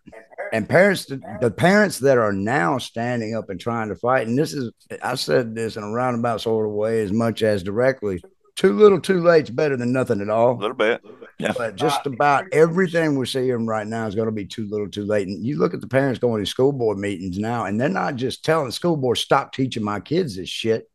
And 0.54 0.70
parents, 0.70 1.06
the 1.06 1.54
parents 1.56 2.00
that 2.00 2.20
are 2.20 2.32
now 2.32 2.78
standing 2.78 3.36
up 3.36 3.50
and 3.50 3.60
trying 3.60 3.90
to 3.90 3.96
fight, 3.96 4.28
and 4.28 4.38
this 4.38 4.54
is, 4.54 4.72
I 5.02 5.16
said 5.16 5.56
this 5.56 5.78
in 5.78 5.84
a 5.84 5.90
roundabout 5.90 6.42
sort 6.42 6.68
of 6.68 6.74
way 6.74 7.02
as 7.02 7.12
much 7.12 7.42
as 7.42 7.64
directly. 7.64 8.22
Too 8.56 8.74
little, 8.74 9.02
too 9.02 9.22
late's 9.22 9.50
better 9.50 9.76
than 9.76 9.92
nothing 9.92 10.22
at 10.22 10.30
all. 10.30 10.52
A 10.52 10.62
little 10.62 10.78
bit. 10.78 11.04
Yeah. 11.40 11.52
But 11.58 11.76
just 11.76 12.06
about 12.06 12.46
everything 12.54 13.16
we're 13.16 13.26
seeing 13.26 13.66
right 13.66 13.86
now 13.86 14.08
is 14.08 14.16
going 14.16 14.28
to 14.28 14.32
be 14.32 14.46
too 14.46 14.66
little, 14.70 14.90
too 14.90 15.04
late. 15.04 15.28
And 15.28 15.44
you 15.46 15.58
look 15.58 15.74
at 15.74 15.82
the 15.82 15.88
parents 15.88 16.20
going 16.20 16.42
to 16.42 16.50
school 16.50 16.72
board 16.72 16.98
meetings 16.98 17.38
now, 17.38 17.66
and 17.66 17.82
they're 17.82 17.90
not 17.90 18.16
just 18.16 18.46
telling 18.46 18.68
the 18.68 18.72
school 18.72 18.96
board, 18.96 19.18
stop 19.18 19.52
teaching 19.52 19.84
my 19.84 20.00
kids 20.00 20.38
this 20.38 20.48
shit. 20.48 20.90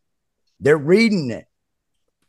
They're 0.60 0.78
reading 0.78 1.30
it 1.30 1.46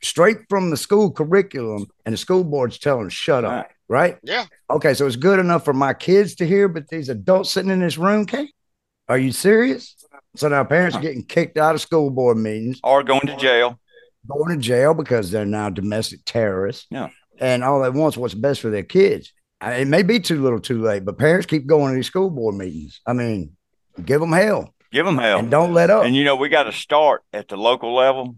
straight 0.01 0.37
from 0.49 0.69
the 0.69 0.77
school 0.77 1.11
curriculum, 1.11 1.87
and 2.05 2.13
the 2.13 2.17
school 2.17 2.43
board's 2.43 2.77
telling 2.79 3.03
them, 3.03 3.09
shut 3.09 3.45
up. 3.45 3.51
Right. 3.51 3.67
Right? 3.87 4.17
Yeah. 4.23 4.45
Okay. 4.69 4.93
So 4.93 5.05
it's 5.05 5.17
good 5.17 5.39
enough 5.39 5.65
for 5.65 5.73
my 5.73 5.93
kids 5.93 6.35
to 6.35 6.47
hear, 6.47 6.67
but 6.69 6.87
these 6.87 7.09
adults 7.09 7.51
sitting 7.51 7.71
in 7.71 7.81
this 7.81 7.97
room 7.97 8.25
can't. 8.25 8.49
Are 9.09 9.17
you 9.17 9.33
serious? 9.33 9.95
So 10.37 10.47
now 10.47 10.63
parents 10.63 10.95
are 10.95 11.01
getting 11.01 11.25
kicked 11.25 11.57
out 11.57 11.75
of 11.75 11.81
school 11.81 12.09
board 12.09 12.37
meetings 12.37 12.79
Or 12.85 13.03
going 13.03 13.27
to 13.27 13.35
jail. 13.35 13.77
going 14.25 14.55
to 14.55 14.63
jail 14.63 14.93
because 14.93 15.29
they're 15.29 15.45
now 15.45 15.69
domestic 15.69 16.21
terrorists. 16.25 16.87
Yeah. 16.89 17.09
And 17.37 17.65
all 17.65 17.81
they 17.81 17.89
want 17.89 18.13
is 18.13 18.17
what's 18.17 18.33
best 18.33 18.61
for 18.61 18.69
their 18.69 18.83
kids. 18.83 19.33
It 19.61 19.87
may 19.89 20.03
be 20.03 20.19
too 20.21 20.41
little, 20.41 20.59
too 20.61 20.81
late, 20.81 21.03
but 21.03 21.17
parents 21.17 21.45
keep 21.45 21.65
going 21.67 21.91
to 21.91 21.95
these 21.95 22.07
school 22.07 22.29
board 22.29 22.55
meetings. 22.55 23.01
I 23.05 23.11
mean, 23.13 23.57
give 24.05 24.21
them 24.21 24.31
hell. 24.31 24.73
Give 24.91 25.05
them 25.05 25.17
hell 25.17 25.39
and 25.39 25.51
don't 25.51 25.73
let 25.73 25.89
up. 25.89 26.05
And 26.05 26.15
you 26.15 26.23
know, 26.23 26.35
we 26.35 26.49
got 26.49 26.63
to 26.63 26.71
start 26.71 27.23
at 27.33 27.47
the 27.47 27.57
local 27.57 27.93
level 27.93 28.35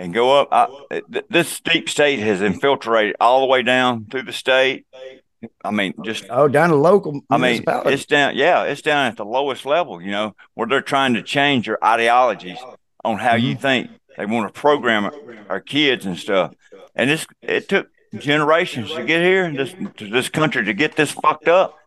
and 0.00 0.14
go 0.14 0.40
up. 0.40 0.48
I, 0.50 1.02
this 1.28 1.60
deep 1.60 1.88
state 1.90 2.20
has 2.20 2.40
infiltrated 2.40 3.16
all 3.20 3.40
the 3.40 3.46
way 3.46 3.62
down 3.62 4.06
through 4.06 4.22
the 4.22 4.32
state. 4.32 4.86
I 5.62 5.70
mean, 5.70 5.94
just 6.02 6.24
oh, 6.30 6.48
down 6.48 6.70
to 6.70 6.74
local. 6.74 7.20
I 7.30 7.36
mean, 7.36 7.62
it's 7.66 8.06
down. 8.06 8.34
Yeah, 8.36 8.64
it's 8.64 8.82
down 8.82 9.06
at 9.06 9.16
the 9.16 9.24
lowest 9.24 9.66
level. 9.66 10.00
You 10.00 10.10
know, 10.10 10.34
where 10.54 10.66
they're 10.66 10.80
trying 10.80 11.14
to 11.14 11.22
change 11.22 11.66
your 11.66 11.78
ideologies 11.84 12.58
on 13.04 13.18
how 13.18 13.36
mm-hmm. 13.36 13.46
you 13.46 13.54
think. 13.56 13.90
They 14.16 14.26
want 14.26 14.52
to 14.52 14.60
program 14.60 15.10
our 15.48 15.60
kids 15.60 16.04
and 16.04 16.18
stuff. 16.18 16.52
And 16.94 17.08
this 17.08 17.26
it 17.42 17.68
took 17.68 17.88
generations 18.18 18.92
to 18.92 19.04
get 19.04 19.22
here, 19.22 19.50
this 19.52 19.74
to 19.98 20.08
this 20.08 20.28
country 20.28 20.64
to 20.64 20.74
get 20.74 20.96
this 20.96 21.12
fucked 21.12 21.48
up. 21.48 21.78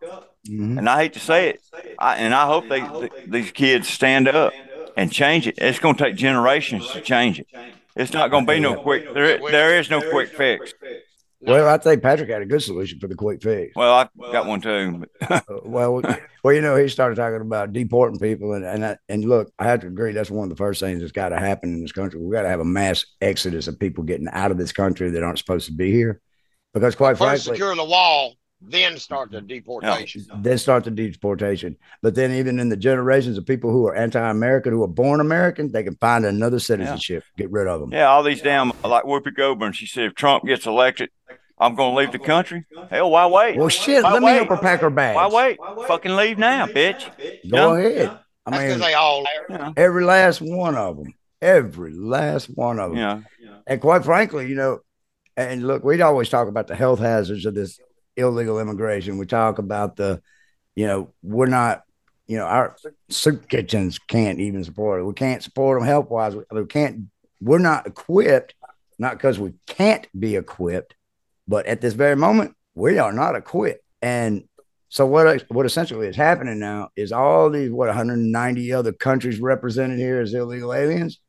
Mm-hmm. 0.47 0.77
And 0.77 0.89
I 0.89 1.03
hate 1.03 1.13
to 1.13 1.19
say 1.19 1.49
it, 1.49 1.61
I, 1.99 2.15
and 2.15 2.33
I 2.33 2.47
hope 2.47 2.69
they 2.69 2.81
th- 2.81 3.11
these 3.27 3.51
kids 3.51 3.87
stand 3.87 4.27
up 4.27 4.53
and 4.97 5.11
change 5.11 5.47
it. 5.47 5.55
It's 5.57 5.79
going 5.79 5.95
to 5.95 6.03
take 6.03 6.15
generations 6.15 6.89
to 6.91 7.01
change 7.01 7.39
it. 7.39 7.47
It's 7.95 8.13
not 8.13 8.31
going 8.31 8.45
to 8.45 8.51
be 8.51 8.59
no 8.59 8.81
quick. 8.81 9.13
There, 9.13 9.39
there 9.51 9.79
is 9.79 9.89
no 9.89 10.01
quick 10.09 10.29
fix. 10.29 10.73
Well, 11.45 11.67
I 11.67 11.77
think 11.77 12.01
Patrick 12.01 12.29
had 12.29 12.41
a 12.41 12.45
good 12.45 12.63
solution 12.63 12.99
for 12.99 13.07
the 13.07 13.15
quick 13.15 13.43
fix. 13.43 13.73
Well, 13.75 13.93
I 13.93 14.31
got 14.31 14.45
one 14.45 14.61
too. 14.61 15.05
Uh, 15.29 15.39
well, 15.63 16.01
well, 16.43 16.53
you 16.53 16.61
know, 16.61 16.75
he 16.75 16.87
started 16.87 17.15
talking 17.15 17.41
about 17.41 17.73
deporting 17.73 18.19
people, 18.19 18.53
and 18.53 18.65
and 18.65 18.85
I, 18.85 18.97
and 19.09 19.25
look, 19.25 19.51
I 19.57 19.65
have 19.65 19.81
to 19.81 19.87
agree. 19.87 20.11
That's 20.11 20.29
one 20.29 20.43
of 20.43 20.49
the 20.49 20.55
first 20.55 20.79
things 20.79 20.99
that's 20.99 21.11
got 21.11 21.29
to 21.29 21.39
happen 21.39 21.73
in 21.73 21.81
this 21.81 21.91
country. 21.91 22.19
We 22.19 22.31
got 22.31 22.43
to 22.43 22.49
have 22.49 22.59
a 22.59 22.65
mass 22.65 23.05
exodus 23.21 23.67
of 23.67 23.79
people 23.79 24.03
getting 24.03 24.27
out 24.31 24.51
of 24.51 24.57
this 24.57 24.71
country 24.71 25.09
that 25.09 25.23
aren't 25.23 25.39
supposed 25.39 25.65
to 25.67 25.73
be 25.73 25.91
here, 25.91 26.21
because 26.73 26.95
quite 26.95 27.17
First 27.17 27.45
frankly, 27.45 27.57
secure 27.57 27.75
the 27.75 27.85
wall, 27.85 28.35
then 28.65 28.97
start 28.97 29.31
the 29.31 29.41
deportation. 29.41 30.25
Then 30.39 30.57
start 30.57 30.83
the 30.85 30.91
deportation. 30.91 31.77
But 32.01 32.15
then, 32.15 32.31
even 32.31 32.59
in 32.59 32.69
the 32.69 32.77
generations 32.77 33.37
of 33.37 33.45
people 33.45 33.71
who 33.71 33.87
are 33.87 33.95
anti-American, 33.95 34.73
who 34.73 34.83
are 34.83 34.87
born 34.87 35.19
American, 35.19 35.71
they 35.71 35.83
can 35.83 35.95
find 35.95 36.25
another 36.25 36.59
citizenship, 36.59 37.23
yeah. 37.35 37.43
get 37.43 37.51
rid 37.51 37.67
of 37.67 37.81
them. 37.81 37.91
Yeah, 37.91 38.09
all 38.09 38.23
these 38.23 38.41
damn 38.41 38.71
like 38.83 39.03
Whoopi 39.03 39.35
Goldberg. 39.35 39.75
She 39.75 39.85
said 39.85 40.05
if 40.05 40.15
Trump 40.15 40.45
gets 40.45 40.65
elected, 40.65 41.09
I'm 41.57 41.75
going 41.75 41.93
to 41.93 41.97
leave 41.97 42.11
the 42.11 42.19
country. 42.19 42.65
Hell, 42.89 43.11
why 43.11 43.25
wait? 43.27 43.57
Well, 43.57 43.69
shit, 43.69 44.03
why 44.03 44.13
let 44.13 44.23
wait? 44.23 44.31
me 44.31 44.37
help 44.37 44.49
her 44.49 44.57
pack 44.57 44.81
her 44.81 44.89
bags. 44.89 45.15
Why 45.15 45.27
wait? 45.27 45.87
Fucking 45.87 46.15
leave 46.15 46.37
now, 46.37 46.65
bitch. 46.65 47.09
Go 47.49 47.75
ahead. 47.75 48.19
I 48.45 48.51
That's 48.51 48.71
mean, 48.71 48.79
they 48.79 48.93
all. 48.93 49.23
every 49.77 50.03
last 50.03 50.41
one 50.41 50.75
of 50.75 50.97
them. 50.97 51.13
Every 51.41 51.93
last 51.93 52.45
one 52.45 52.79
of 52.79 52.91
them. 52.91 52.99
Yeah. 52.99 53.21
And 53.67 53.79
quite 53.79 54.03
frankly, 54.03 54.49
you 54.49 54.55
know, 54.55 54.79
and 55.37 55.65
look, 55.65 55.83
we'd 55.83 56.01
always 56.01 56.29
talk 56.29 56.47
about 56.47 56.67
the 56.67 56.75
health 56.75 56.99
hazards 56.99 57.45
of 57.45 57.55
this 57.55 57.79
illegal 58.15 58.59
immigration. 58.59 59.17
We 59.17 59.25
talk 59.25 59.57
about 59.57 59.95
the, 59.95 60.21
you 60.75 60.87
know, 60.87 61.13
we're 61.21 61.47
not, 61.47 61.83
you 62.27 62.37
know, 62.37 62.45
our 62.45 62.75
soup 63.09 63.47
kitchens 63.49 63.99
can't 63.99 64.39
even 64.39 64.63
support 64.63 65.01
it. 65.01 65.03
We 65.03 65.13
can't 65.13 65.43
support 65.43 65.79
them 65.79 65.87
health 65.87 66.09
wise. 66.09 66.35
We, 66.35 66.43
we 66.51 66.65
can't, 66.65 67.07
we're 67.41 67.59
not 67.59 67.87
equipped, 67.87 68.55
not 68.97 69.13
because 69.13 69.39
we 69.39 69.53
can't 69.67 70.07
be 70.17 70.35
equipped, 70.35 70.95
but 71.47 71.65
at 71.65 71.81
this 71.81 71.93
very 71.93 72.15
moment, 72.15 72.55
we 72.75 72.97
are 72.97 73.11
not 73.11 73.35
equipped. 73.35 73.83
And 74.01 74.45
so 74.93 75.07
what 75.07 75.43
what 75.49 75.65
essentially 75.65 76.07
is 76.07 76.15
happening 76.15 76.59
now 76.59 76.89
is 76.95 77.11
all 77.11 77.49
these 77.49 77.71
what 77.71 77.87
190 77.87 78.73
other 78.73 78.93
countries 78.93 79.39
represented 79.39 79.97
here 79.97 80.21
as 80.21 80.35
illegal 80.35 80.71
aliens. 80.71 81.19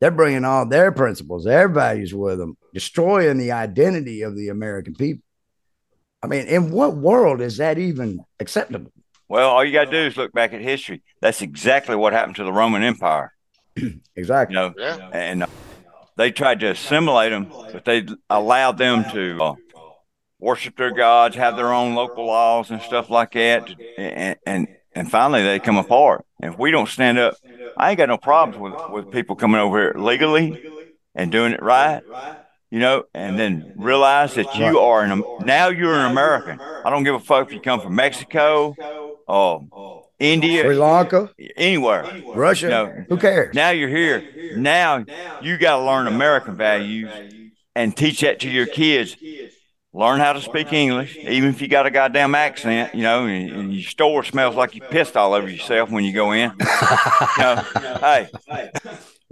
They're 0.00 0.10
bringing 0.10 0.44
all 0.44 0.66
their 0.66 0.92
principles, 0.92 1.44
their 1.44 1.68
values 1.68 2.12
with 2.12 2.38
them, 2.38 2.56
destroying 2.74 3.38
the 3.38 3.52
identity 3.52 4.22
of 4.22 4.36
the 4.36 4.48
American 4.48 4.94
people. 4.94 5.22
I 6.22 6.26
mean, 6.28 6.46
in 6.46 6.70
what 6.70 6.96
world 6.96 7.40
is 7.40 7.56
that 7.56 7.78
even 7.78 8.20
acceptable? 8.38 8.92
Well, 9.28 9.50
all 9.50 9.64
you 9.64 9.72
got 9.72 9.86
to 9.86 9.90
do 9.90 9.96
is 10.06 10.16
look 10.16 10.32
back 10.32 10.52
at 10.52 10.60
history. 10.60 11.02
That's 11.20 11.42
exactly 11.42 11.96
what 11.96 12.12
happened 12.12 12.36
to 12.36 12.44
the 12.44 12.52
Roman 12.52 12.82
Empire. 12.82 13.32
exactly. 14.16 14.54
You 14.54 14.60
know, 14.60 14.74
Yeah. 14.76 15.08
and 15.12 15.42
uh, 15.44 15.46
they 16.16 16.30
tried 16.30 16.60
to 16.60 16.70
assimilate 16.70 17.30
them, 17.30 17.50
but 17.72 17.84
they 17.84 18.06
allowed 18.28 18.78
them 18.78 19.04
to 19.10 19.38
uh, 19.42 19.54
worship 20.38 20.76
their 20.76 20.92
gods, 20.92 21.36
have 21.36 21.56
their 21.56 21.72
own 21.72 21.94
local 21.94 22.26
laws 22.26 22.70
and 22.70 22.82
stuff 22.82 23.08
like 23.10 23.32
that, 23.32 23.74
and 23.96 24.36
and, 24.44 24.68
and 24.94 25.10
finally 25.10 25.42
they 25.42 25.58
come 25.58 25.78
apart. 25.78 26.24
And 26.40 26.52
if 26.52 26.58
we 26.58 26.70
don't 26.70 26.88
stand 26.88 27.18
up, 27.18 27.34
I 27.76 27.90
ain't 27.90 27.98
got 27.98 28.08
no 28.08 28.18
problems 28.18 28.58
with 28.58 28.88
with 28.90 29.10
people 29.10 29.34
coming 29.34 29.60
over 29.60 29.80
here 29.80 29.94
legally 29.96 30.62
and 31.14 31.32
doing 31.32 31.52
it 31.52 31.62
right, 31.62 32.02
you 32.72 32.78
know, 32.78 33.04
and 33.12 33.38
then 33.38 33.74
realize 33.76 34.34
that 34.36 34.54
you 34.54 34.78
are 34.78 35.04
an 35.04 35.22
now 35.44 35.68
you're 35.68 35.92
an 35.92 36.10
American. 36.10 36.58
I 36.58 36.88
don't 36.88 37.04
give 37.04 37.14
a 37.14 37.20
fuck 37.20 37.48
if 37.48 37.52
you 37.52 37.60
come 37.60 37.82
from 37.82 37.94
Mexico, 37.94 38.74
or 39.28 40.06
India, 40.18 40.62
Sri 40.62 40.76
Lanka, 40.76 41.30
anywhere. 41.54 42.22
Russia. 42.34 42.68
No. 42.68 43.04
Who 43.10 43.18
cares? 43.18 43.54
Now 43.54 43.70
you're 43.70 43.90
here. 43.90 44.56
Now 44.56 45.04
you 45.42 45.58
got 45.58 45.76
to 45.76 45.84
learn 45.84 46.06
American 46.06 46.56
values 46.56 47.10
and 47.76 47.94
teach 47.94 48.20
that 48.22 48.40
to 48.40 48.48
your 48.48 48.66
kids. 48.66 49.18
Learn 49.92 50.20
how 50.20 50.32
to 50.32 50.40
speak 50.40 50.72
English, 50.72 51.18
even 51.18 51.50
if 51.50 51.60
you 51.60 51.68
got 51.68 51.84
a 51.84 51.90
goddamn 51.90 52.34
accent, 52.34 52.94
you 52.94 53.02
know, 53.02 53.26
and, 53.26 53.50
and 53.50 53.74
your 53.74 53.82
store 53.82 54.24
smells 54.24 54.54
like 54.54 54.74
you 54.74 54.80
pissed 54.80 55.18
all 55.18 55.34
over 55.34 55.46
yourself 55.46 55.90
when 55.90 56.04
you 56.04 56.14
go 56.14 56.32
in. 56.32 56.50
you 56.58 57.42
know, 57.42 57.62
hey, 58.00 58.30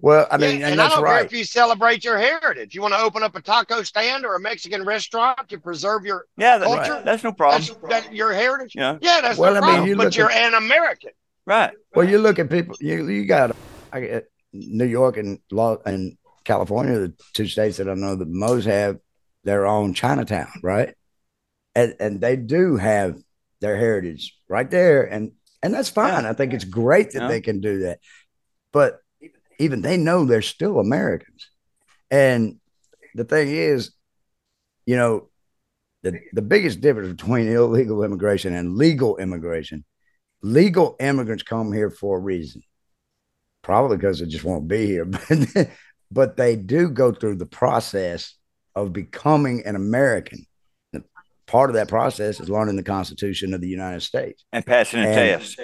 Well, 0.03 0.27
I 0.31 0.37
mean, 0.39 0.61
Yeah, 0.61 0.67
and, 0.67 0.73
and 0.73 0.81
I 0.81 0.89
don't 0.89 1.05
care 1.05 1.25
if 1.25 1.33
you 1.33 1.45
celebrate 1.45 2.05
your 2.05 2.17
heritage. 2.19 2.75
You 2.75 2.81
want 2.83 2.95
to 2.95 3.01
open 3.01 3.23
up 3.23 3.37
a 3.37 3.43
taco 3.43 3.83
stand 3.83 4.25
or 4.25 4.35
a 4.35 4.41
Mexican 4.41 4.85
restaurant 4.85 5.49
to 5.49 5.59
preserve 5.59 6.05
your 6.05 6.27
yeah, 6.39 6.59
that, 6.59 6.67
Culture? 6.67 7.03
that's 7.05 7.23
no 7.23 7.33
problem. 7.33 7.63
that's, 7.63 8.05
that 8.05 8.15
your 8.15 8.33
heritage. 8.33 8.73
Yeah. 8.75 8.97
Yeah, 9.03 9.21
that's 9.21 9.39
Well, 9.39 9.55
no 9.55 9.59
I 9.59 9.61
mean, 9.61 9.69
problem. 9.71 9.89
you 9.89 9.97
but 9.97 10.17
you're 10.17 10.31
at- 10.31 10.49
an 10.49 10.55
American. 10.55 11.11
Right. 11.47 11.73
Well, 11.95 12.09
you 12.09 12.19
look 12.19 12.39
at 12.39 12.49
people. 12.49 12.77
You 12.81 13.09
you 13.09 13.25
got 13.25 13.57
I 13.93 14.23
New 14.53 14.85
York 14.85 15.17
and 15.17 15.39
law 15.51 15.79
and 15.85 16.17
California, 16.45 16.99
the 16.99 17.15
two 17.35 17.47
states 17.47 17.77
that 17.79 17.89
I 17.89 17.95
know 17.95 18.15
that 18.15 18.29
most 18.29 18.67
have 18.67 18.99
their 19.45 19.67
own 19.67 19.95
Chinatown, 19.95 20.49
right? 20.63 20.95
And 21.75 21.95
and 21.99 22.21
they 22.21 22.37
do 22.37 22.77
have 22.77 23.17
their 23.61 23.77
heritage 23.77 24.37
right 24.49 24.71
there, 24.71 25.03
and 25.05 25.33
and 25.63 25.75
that's 25.75 25.89
fine. 25.89 26.25
I 26.25 26.33
think 26.35 26.53
it's 26.53 26.65
great 26.65 27.13
that 27.13 27.23
Yeah. 27.23 27.29
they 27.29 27.41
can 27.41 27.61
do 27.61 27.81
that, 27.81 27.99
but 28.73 28.99
even 29.61 29.83
they 29.83 29.97
know 29.97 30.25
they're 30.25 30.43
still 30.43 30.79
Americans. 30.81 31.49
And 32.11 32.59
the 33.15 33.25
thing 33.25 33.49
is, 33.49 33.93
you 34.87 34.97
know, 34.97 35.29
the 36.03 36.19
the 36.33 36.43
biggest 36.43 36.81
difference 36.81 37.11
between 37.21 37.49
illegal 37.49 38.03
immigration 38.03 38.55
and 38.55 38.77
legal 38.77 39.17
immigration 39.19 39.85
legal 40.43 40.97
immigrants 41.01 41.43
come 41.43 41.71
here 41.73 41.91
for 41.91 42.17
a 42.17 42.21
reason. 42.21 42.63
Probably 43.63 43.99
because 43.99 44.21
they 44.21 44.27
just 44.27 44.45
won't 44.45 44.67
be 44.69 44.87
here, 44.87 45.05
but, 45.55 45.69
but 46.11 46.37
they 46.39 46.57
do 46.57 46.89
go 46.89 47.13
through 47.13 47.37
the 47.37 47.45
process 47.45 48.35
of 48.75 48.95
becoming 48.95 49.67
an 49.67 49.77
American. 49.77 50.47
Part 51.47 51.69
of 51.69 51.75
that 51.75 51.89
process 51.89 52.41
is 52.41 52.49
learning 52.49 52.77
the 52.77 52.83
Constitution 52.83 53.53
of 53.53 53.61
the 53.61 53.69
United 53.69 54.01
States. 54.01 54.45
And 54.53 54.65
passing 54.65 55.01
a 55.01 55.09
And- 55.09 55.43
test. 55.43 55.61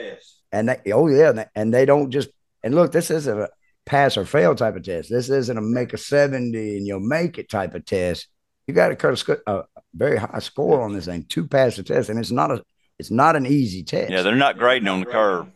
And 0.52 0.68
they, 0.68 0.92
oh 0.92 1.06
yeah, 1.08 1.30
and 1.30 1.38
they, 1.38 1.46
and 1.54 1.72
they 1.74 1.86
don't 1.86 2.10
just 2.10 2.28
and 2.62 2.74
look, 2.74 2.92
this 2.92 3.10
isn't 3.10 3.38
a 3.40 3.48
pass 3.86 4.16
or 4.16 4.24
fail 4.24 4.54
type 4.54 4.76
of 4.76 4.82
test. 4.82 5.08
This 5.08 5.30
isn't 5.30 5.56
a 5.56 5.62
make 5.62 5.92
a 5.92 5.98
seventy 5.98 6.76
and 6.76 6.86
you'll 6.86 7.00
make 7.00 7.38
it 7.38 7.48
type 7.48 7.74
of 7.74 7.84
test. 7.84 8.28
You 8.66 8.74
got 8.74 8.88
to 8.88 8.96
cut 8.96 9.28
a, 9.46 9.52
a 9.52 9.64
very 9.94 10.16
high 10.16 10.40
score 10.40 10.82
on 10.82 10.92
this 10.92 11.06
thing 11.06 11.24
to 11.30 11.46
pass 11.46 11.76
the 11.76 11.84
test, 11.84 12.08
and 12.08 12.18
it's 12.18 12.32
not 12.32 12.50
a 12.50 12.62
it's 12.98 13.10
not 13.10 13.36
an 13.36 13.46
easy 13.46 13.82
test. 13.84 14.10
Yeah, 14.10 14.22
they're 14.22 14.34
not 14.34 14.58
grading 14.58 14.88
on 14.88 15.00
the 15.00 15.06
curve. 15.06 15.46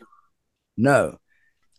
No. 0.76 1.18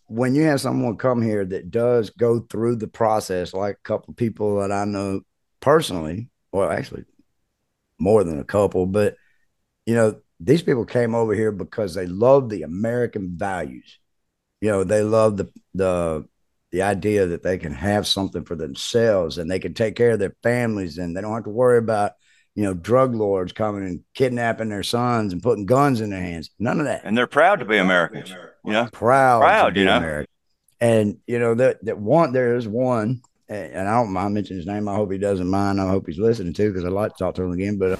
When 0.06 0.34
you 0.34 0.42
have 0.42 0.60
someone 0.60 0.98
come 0.98 1.22
here 1.22 1.44
that 1.44 1.70
does 1.70 2.10
go 2.10 2.40
through 2.40 2.76
the 2.76 2.88
process, 2.88 3.54
like 3.54 3.76
a 3.76 3.88
couple 3.88 4.10
of 4.10 4.16
people 4.16 4.60
that 4.60 4.70
I 4.70 4.84
know 4.84 5.22
personally, 5.60 6.28
well, 6.50 6.70
actually 6.70 7.04
more 7.98 8.24
than 8.24 8.38
a 8.38 8.44
couple, 8.44 8.84
but 8.84 9.16
you 9.86 9.94
know, 9.94 10.20
these 10.38 10.62
people 10.62 10.84
came 10.84 11.14
over 11.14 11.34
here 11.34 11.52
because 11.52 11.94
they 11.94 12.06
love 12.06 12.50
the 12.50 12.62
American 12.62 13.38
values. 13.38 13.98
You 14.60 14.70
know, 14.70 14.84
they 14.84 15.02
love 15.02 15.36
the 15.36 15.50
the 15.72 16.28
the 16.72 16.82
idea 16.82 17.26
that 17.26 17.42
they 17.42 17.58
can 17.58 17.74
have 17.74 18.06
something 18.06 18.44
for 18.44 18.56
themselves 18.56 19.38
and 19.38 19.50
they 19.50 19.58
can 19.58 19.74
take 19.74 19.94
care 19.94 20.12
of 20.12 20.18
their 20.18 20.34
families 20.42 20.98
and 20.98 21.14
they 21.14 21.20
don't 21.20 21.34
have 21.34 21.44
to 21.44 21.50
worry 21.50 21.78
about, 21.78 22.12
you 22.54 22.64
know, 22.64 22.72
drug 22.72 23.14
lords 23.14 23.52
coming 23.52 23.84
and 23.84 24.00
kidnapping 24.14 24.70
their 24.70 24.82
sons 24.82 25.34
and 25.34 25.42
putting 25.42 25.66
guns 25.66 26.00
in 26.00 26.10
their 26.10 26.20
hands. 26.20 26.50
None 26.58 26.80
of 26.80 26.86
that 26.86 27.02
And 27.04 27.16
they're 27.16 27.26
proud 27.26 27.60
to 27.60 27.66
be 27.66 27.76
Americans. 27.76 28.34
You 28.64 28.72
know? 28.72 28.88
proud, 28.90 29.40
Proud, 29.40 29.68
to 29.68 29.72
be 29.74 29.80
you 29.80 29.86
know? 29.86 29.98
American. 29.98 30.32
And 30.80 31.18
you 31.28 31.38
know 31.38 31.54
that 31.54 31.84
that 31.84 31.96
one 31.96 32.32
there 32.32 32.56
is 32.56 32.66
one, 32.66 33.22
and, 33.48 33.88
I 33.88 33.92
don't 33.92 34.12
mind 34.12 34.34
mentioning 34.34 34.58
his 34.58 34.66
name. 34.66 34.88
I 34.88 34.96
hope 34.96 35.12
he 35.12 35.18
doesn't 35.18 35.48
mind. 35.48 35.80
I 35.80 35.88
hope 35.88 36.06
he's 36.08 36.18
listening 36.18 36.54
too, 36.54 36.72
because 36.72 36.84
I'd 36.84 36.90
like 36.90 37.12
to 37.12 37.18
talk 37.22 37.36
to 37.36 37.42
him 37.44 37.52
again. 37.52 37.78
But 37.78 37.92
uh, 37.92 37.96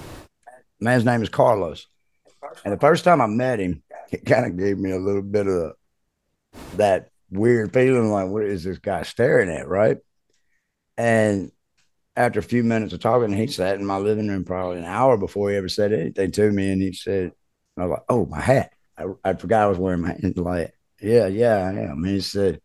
man's 0.81 1.05
name 1.05 1.23
is 1.23 1.29
Carlos, 1.29 1.87
and 2.65 2.75
the 2.75 2.81
first 2.81 3.05
time 3.05 3.21
I 3.21 3.27
met 3.27 3.61
him, 3.61 3.85
it 4.11 4.25
kind 4.27 4.47
of 4.47 4.57
gave 4.57 4.79
me 4.79 4.91
a 4.91 4.99
little 4.99 5.23
bit 5.23 5.47
of 5.47 5.75
that 6.75 7.12
weird 7.33 7.73
feeling, 7.73 8.11
like 8.11 8.29
what 8.29 8.45
is 8.45 8.65
this 8.65 8.79
guy 8.79 9.03
staring 9.03 9.51
at, 9.51 9.67
right? 9.67 9.99
And 10.97 11.51
after 12.15 12.39
a 12.41 12.43
few 12.43 12.63
minutes 12.63 12.93
of 12.93 13.01
talking, 13.01 13.33
he 13.33 13.47
sat 13.47 13.79
in 13.79 13.87
my 13.87 13.97
living 13.97 14.29
room 14.29 14.45
probably 14.45 14.79
an 14.79 14.85
hour 14.85 15.17
before 15.17 15.51
he 15.51 15.57
ever 15.57 15.69
said 15.69 15.93
anything 15.93 16.31
to 16.33 16.51
me. 16.51 16.71
And 16.71 16.83
he 16.83 16.93
said, 16.93 17.33
I 17.77 17.87
was 17.87 17.91
like, 17.91 18.05
oh, 18.09 18.27
my 18.27 18.41
hat. 18.41 18.73
I, 18.99 19.07
I 19.25 19.33
forgot 19.33 19.63
I 19.63 19.69
was 19.69 19.79
wearing 19.79 20.03
my 20.03 20.09
hat. 20.09 20.37
Like, 20.37 20.75
yeah, 21.01 21.27
yeah, 21.27 21.57
I 21.57 21.71
am. 21.71 22.05
And 22.05 22.07
he 22.07 22.21
said, 22.21 22.61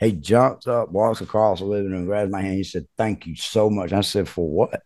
he 0.00 0.12
jumps 0.12 0.66
up, 0.66 0.92
walks 0.92 1.20
across 1.20 1.58
the 1.58 1.64
living 1.66 1.90
room, 1.90 2.06
grabs 2.06 2.30
my 2.30 2.40
hand. 2.40 2.54
He 2.54 2.64
said, 2.64 2.86
thank 2.96 3.26
you 3.26 3.34
so 3.34 3.68
much. 3.68 3.92
I 3.92 4.00
said, 4.02 4.28
for 4.28 4.48
what? 4.48 4.82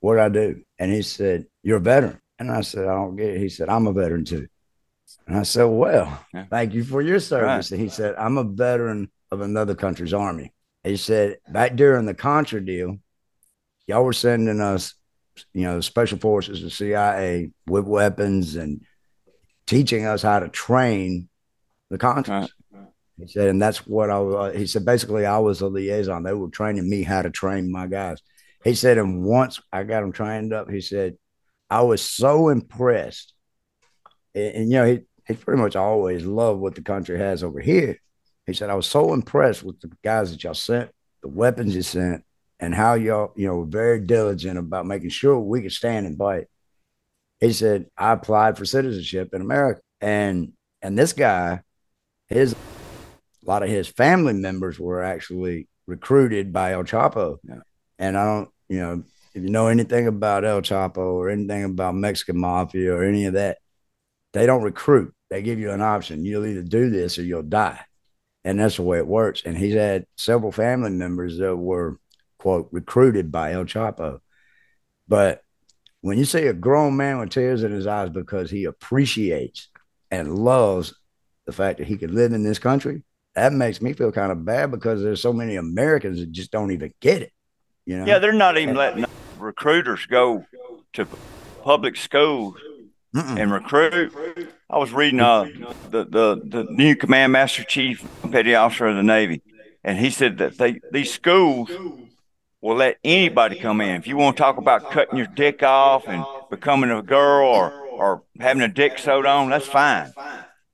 What 0.00 0.14
did 0.16 0.22
I 0.22 0.28
do? 0.28 0.62
And 0.78 0.92
he 0.92 1.02
said, 1.02 1.46
you're 1.62 1.76
a 1.76 1.80
veteran. 1.80 2.20
And 2.38 2.50
I 2.50 2.62
said, 2.62 2.88
I 2.88 2.94
don't 2.94 3.14
get 3.14 3.36
it. 3.36 3.38
He 3.38 3.48
said, 3.48 3.68
I'm 3.68 3.86
a 3.86 3.92
veteran 3.92 4.24
too. 4.24 4.48
And 5.26 5.36
I 5.36 5.42
said, 5.42 5.64
well, 5.64 6.24
Yeah. 6.34 6.46
thank 6.50 6.74
you 6.74 6.84
for 6.84 7.00
your 7.00 7.20
service. 7.20 7.70
And 7.72 7.80
he 7.80 7.88
said, 7.88 8.14
I'm 8.16 8.38
a 8.38 8.44
veteran 8.44 9.10
of 9.30 9.40
another 9.40 9.74
country's 9.74 10.12
army. 10.12 10.52
He 10.84 10.96
said, 10.96 11.38
back 11.48 11.76
during 11.76 12.06
the 12.06 12.14
Contra 12.14 12.64
deal, 12.64 12.98
y'all 13.86 14.04
were 14.04 14.12
sending 14.12 14.60
us, 14.60 14.94
you 15.52 15.62
know, 15.62 15.80
special 15.80 16.18
forces, 16.18 16.62
the 16.62 16.70
CIA 16.70 17.50
with 17.66 17.84
weapons 17.84 18.56
and 18.56 18.82
teaching 19.66 20.04
us 20.04 20.22
how 20.22 20.40
to 20.40 20.48
train 20.48 21.28
the 21.90 21.98
Contras. 21.98 22.48
He 23.18 23.28
said, 23.28 23.48
and 23.48 23.62
that's 23.62 23.86
what 23.86 24.10
I 24.10 24.18
was. 24.18 24.56
He 24.56 24.66
said, 24.66 24.84
basically, 24.84 25.24
I 25.26 25.38
was 25.38 25.60
a 25.60 25.68
liaison. 25.68 26.24
They 26.24 26.32
were 26.32 26.48
training 26.48 26.88
me 26.88 27.04
how 27.04 27.22
to 27.22 27.30
train 27.30 27.70
my 27.70 27.86
guys. 27.86 28.20
He 28.64 28.74
said, 28.74 28.98
and 28.98 29.22
once 29.22 29.60
I 29.72 29.84
got 29.84 30.00
them 30.00 30.12
trained 30.12 30.52
up, 30.52 30.68
he 30.68 30.80
said, 30.80 31.16
I 31.70 31.82
was 31.82 32.02
so 32.02 32.48
impressed. 32.48 33.32
And, 34.34 34.54
and, 34.54 34.70
you 34.70 34.78
know, 34.78 34.86
he, 34.86 35.00
he 35.26 35.34
pretty 35.34 35.60
much 35.60 35.76
always 35.76 36.24
loved 36.24 36.60
what 36.60 36.74
the 36.74 36.82
country 36.82 37.18
has 37.18 37.42
over 37.42 37.60
here. 37.60 37.98
He 38.46 38.52
said, 38.52 38.70
I 38.70 38.74
was 38.74 38.86
so 38.86 39.12
impressed 39.12 39.62
with 39.62 39.80
the 39.80 39.90
guys 40.02 40.32
that 40.32 40.42
y'all 40.42 40.54
sent, 40.54 40.90
the 41.22 41.28
weapons 41.28 41.74
you 41.74 41.82
sent, 41.82 42.24
and 42.58 42.74
how 42.74 42.94
y'all, 42.94 43.32
you 43.36 43.46
know, 43.46 43.56
were 43.56 43.66
very 43.66 44.00
diligent 44.00 44.58
about 44.58 44.86
making 44.86 45.10
sure 45.10 45.38
we 45.38 45.62
could 45.62 45.72
stand 45.72 46.06
and 46.06 46.18
fight. 46.18 46.46
He 47.40 47.52
said, 47.52 47.86
I 47.96 48.12
applied 48.12 48.56
for 48.56 48.64
citizenship 48.64 49.30
in 49.32 49.40
America. 49.40 49.80
And 50.00 50.52
and 50.80 50.98
this 50.98 51.12
guy, 51.12 51.62
his 52.28 52.52
a 52.54 52.56
lot 53.44 53.62
of 53.62 53.68
his 53.68 53.88
family 53.88 54.32
members 54.32 54.78
were 54.78 55.02
actually 55.02 55.68
recruited 55.86 56.52
by 56.52 56.72
El 56.72 56.84
Chapo. 56.84 57.38
Yeah. 57.42 57.60
And 57.98 58.16
I 58.16 58.24
don't, 58.24 58.48
you 58.68 58.78
know, 58.78 59.04
if 59.34 59.42
you 59.42 59.48
know 59.48 59.68
anything 59.68 60.06
about 60.06 60.44
El 60.44 60.62
Chapo 60.62 60.98
or 60.98 61.30
anything 61.30 61.64
about 61.64 61.94
Mexican 61.94 62.38
mafia 62.38 62.94
or 62.94 63.02
any 63.02 63.26
of 63.26 63.34
that, 63.34 63.58
they 64.32 64.46
don't 64.46 64.62
recruit. 64.62 65.14
They 65.30 65.42
give 65.42 65.58
you 65.58 65.70
an 65.70 65.80
option. 65.80 66.24
You'll 66.24 66.46
either 66.46 66.62
do 66.62 66.90
this 66.90 67.18
or 67.18 67.22
you'll 67.22 67.42
die. 67.42 67.80
And 68.44 68.58
that's 68.58 68.76
the 68.76 68.82
way 68.82 68.98
it 68.98 69.06
works. 69.06 69.42
And 69.44 69.56
he's 69.56 69.74
had 69.74 70.06
several 70.16 70.52
family 70.52 70.90
members 70.90 71.38
that 71.38 71.56
were, 71.56 71.98
quote, 72.38 72.68
recruited 72.72 73.30
by 73.30 73.52
El 73.52 73.64
Chapo. 73.64 74.20
But 75.06 75.42
when 76.00 76.18
you 76.18 76.24
see 76.24 76.46
a 76.46 76.52
grown 76.52 76.96
man 76.96 77.18
with 77.18 77.30
tears 77.30 77.62
in 77.62 77.72
his 77.72 77.86
eyes 77.86 78.10
because 78.10 78.50
he 78.50 78.64
appreciates 78.64 79.68
and 80.10 80.38
loves 80.38 80.94
the 81.46 81.52
fact 81.52 81.78
that 81.78 81.86
he 81.86 81.96
could 81.96 82.10
live 82.10 82.32
in 82.32 82.42
this 82.42 82.58
country, 82.58 83.02
that 83.34 83.52
makes 83.52 83.80
me 83.80 83.92
feel 83.92 84.12
kind 84.12 84.32
of 84.32 84.44
bad 84.44 84.70
because 84.70 85.02
there's 85.02 85.22
so 85.22 85.32
many 85.32 85.56
Americans 85.56 86.18
that 86.18 86.32
just 86.32 86.50
don't 86.50 86.72
even 86.72 86.92
get 87.00 87.22
it. 87.22 87.32
You 87.86 87.98
know? 87.98 88.06
Yeah, 88.06 88.18
they're 88.18 88.32
not 88.32 88.58
even 88.58 88.74
letting 88.74 89.06
recruiters 89.38 90.06
go 90.06 90.44
to 90.94 91.06
public 91.62 91.96
schools 91.96 92.56
Mm-mm. 93.14 93.38
and 93.38 93.52
recruit. 93.52 94.14
I 94.70 94.78
was 94.78 94.92
reading 94.92 95.20
uh, 95.20 95.44
the, 95.90 96.04
the 96.04 96.40
the 96.44 96.66
new 96.70 96.96
command 96.96 97.32
master 97.32 97.62
chief 97.64 98.06
petty 98.30 98.54
officer 98.54 98.86
of 98.86 98.96
the 98.96 99.02
Navy, 99.02 99.42
and 99.84 99.98
he 99.98 100.10
said 100.10 100.38
that 100.38 100.56
they 100.56 100.80
these 100.90 101.12
schools 101.12 101.70
will 102.62 102.76
let 102.76 102.98
anybody 103.04 103.58
come 103.58 103.80
in. 103.80 103.96
If 103.96 104.06
you 104.06 104.16
want 104.16 104.36
to 104.36 104.42
talk 104.42 104.56
about 104.56 104.90
cutting 104.90 105.18
your 105.18 105.26
dick 105.26 105.62
off 105.62 106.08
and 106.08 106.24
becoming 106.48 106.90
a 106.90 107.02
girl 107.02 107.48
or 107.48 107.72
or 107.90 108.22
having 108.40 108.62
a 108.62 108.68
dick 108.68 108.98
sewed 108.98 109.26
on, 109.26 109.50
that's 109.50 109.66
fine. 109.66 110.12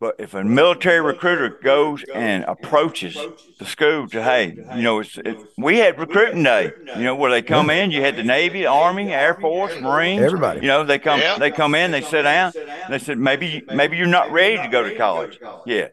But 0.00 0.14
if 0.20 0.32
a 0.32 0.44
military 0.44 1.00
recruiter 1.00 1.58
goes 1.60 2.04
and 2.14 2.44
approaches 2.44 3.18
the 3.58 3.64
school 3.64 4.06
to, 4.10 4.22
hey, 4.22 4.52
you 4.76 4.82
know, 4.82 5.00
it's, 5.00 5.18
it, 5.18 5.36
we 5.56 5.78
had 5.78 5.98
recruiting 5.98 6.44
day, 6.44 6.70
you 6.96 7.02
know, 7.02 7.16
where 7.16 7.32
they 7.32 7.42
come 7.42 7.68
in, 7.68 7.90
you 7.90 8.00
had 8.00 8.14
the 8.14 8.22
Navy, 8.22 8.64
Army, 8.64 9.12
Air 9.12 9.34
Force, 9.34 9.72
Marines, 9.80 10.22
Everybody. 10.22 10.60
you 10.60 10.68
know, 10.68 10.84
they 10.84 11.00
come, 11.00 11.20
they 11.40 11.50
come 11.50 11.74
in, 11.74 11.90
they 11.90 12.02
sit 12.02 12.22
down, 12.22 12.52
and 12.56 12.94
they 12.94 13.00
said, 13.00 13.18
maybe, 13.18 13.64
maybe 13.74 13.96
you're 13.96 14.06
not 14.06 14.30
ready 14.30 14.56
to 14.58 14.68
go 14.68 14.88
to 14.88 14.96
college. 14.96 15.40
Yeah. 15.66 15.88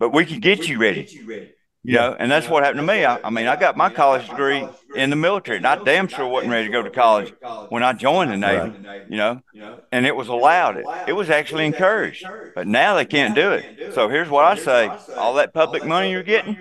But 0.00 0.12
we 0.12 0.24
can 0.24 0.40
get 0.40 0.66
you 0.66 0.78
ready, 0.78 1.06
you 1.84 1.94
know, 1.94 2.14
and 2.18 2.30
that's 2.30 2.48
what 2.48 2.62
happened 2.62 2.86
to 2.86 2.92
me. 2.92 3.04
I, 3.04 3.18
I 3.22 3.30
mean, 3.30 3.46
I 3.46 3.56
got 3.56 3.76
my 3.76 3.90
college 3.90 4.28
degree 4.28 4.70
in 4.94 5.10
the 5.10 5.16
military, 5.16 5.58
and 5.58 5.66
I 5.66 5.76
damn 5.76 6.08
sure 6.08 6.26
wasn't 6.26 6.50
ready 6.50 6.64
to 6.66 6.72
go 6.72 6.82
to 6.82 6.90
college 6.90 7.34
when 7.68 7.82
I 7.82 7.92
joined 7.92 8.32
the 8.32 8.36
Navy, 8.36 8.76
you 9.08 9.16
know, 9.16 9.40
and 9.92 10.06
it 10.06 10.16
was 10.16 10.28
allowed. 10.28 10.76
It, 10.76 10.90
it 11.06 11.12
was 11.12 11.30
actually 11.30 11.66
encouraged, 11.66 12.30
but 12.54 12.66
now 12.66 12.94
they 12.94 13.04
can't 13.06 13.34
do 13.34 13.52
it. 13.52 13.66
So 13.88 14.08
here's 14.08 14.28
what 14.30 14.44
I 14.44 14.54
say: 14.56 14.96
all 15.16 15.34
that 15.34 15.54
public 15.54 15.84
money 15.84 16.10
you're 16.10 16.22
getting, 16.22 16.58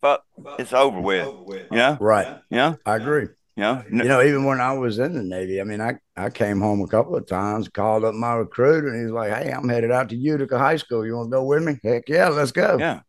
fuck, 0.00 0.22
it's 0.58 0.72
over 0.72 1.00
with. 1.00 1.30
You 1.70 1.78
know, 1.78 1.96
Right. 2.00 2.28
Yeah. 2.50 2.74
I 2.84 2.96
agree. 2.96 3.28
you 3.56 3.62
know. 3.62 3.82
You 3.90 4.04
know, 4.04 4.22
even 4.22 4.44
when 4.44 4.60
I 4.60 4.72
was 4.74 4.98
in 4.98 5.14
the 5.14 5.22
Navy, 5.22 5.60
I 5.60 5.64
mean, 5.64 5.80
I, 5.80 5.94
I 6.16 6.30
came 6.30 6.60
home 6.60 6.82
a 6.82 6.86
couple 6.86 7.16
of 7.16 7.26
times, 7.26 7.68
called 7.68 8.04
up 8.04 8.14
my 8.14 8.34
recruiter, 8.34 8.88
and 8.88 9.02
he's 9.02 9.12
like, 9.12 9.32
Hey, 9.32 9.50
I'm 9.50 9.68
headed 9.68 9.90
out 9.90 10.10
to 10.10 10.16
Utica 10.16 10.58
High 10.58 10.76
School. 10.76 11.06
You 11.06 11.16
want 11.16 11.28
to 11.28 11.36
go 11.36 11.44
with 11.44 11.62
me? 11.62 11.78
Heck 11.82 12.08
yeah, 12.08 12.28
let's 12.28 12.52
go. 12.52 12.76
Yeah, 12.78 13.00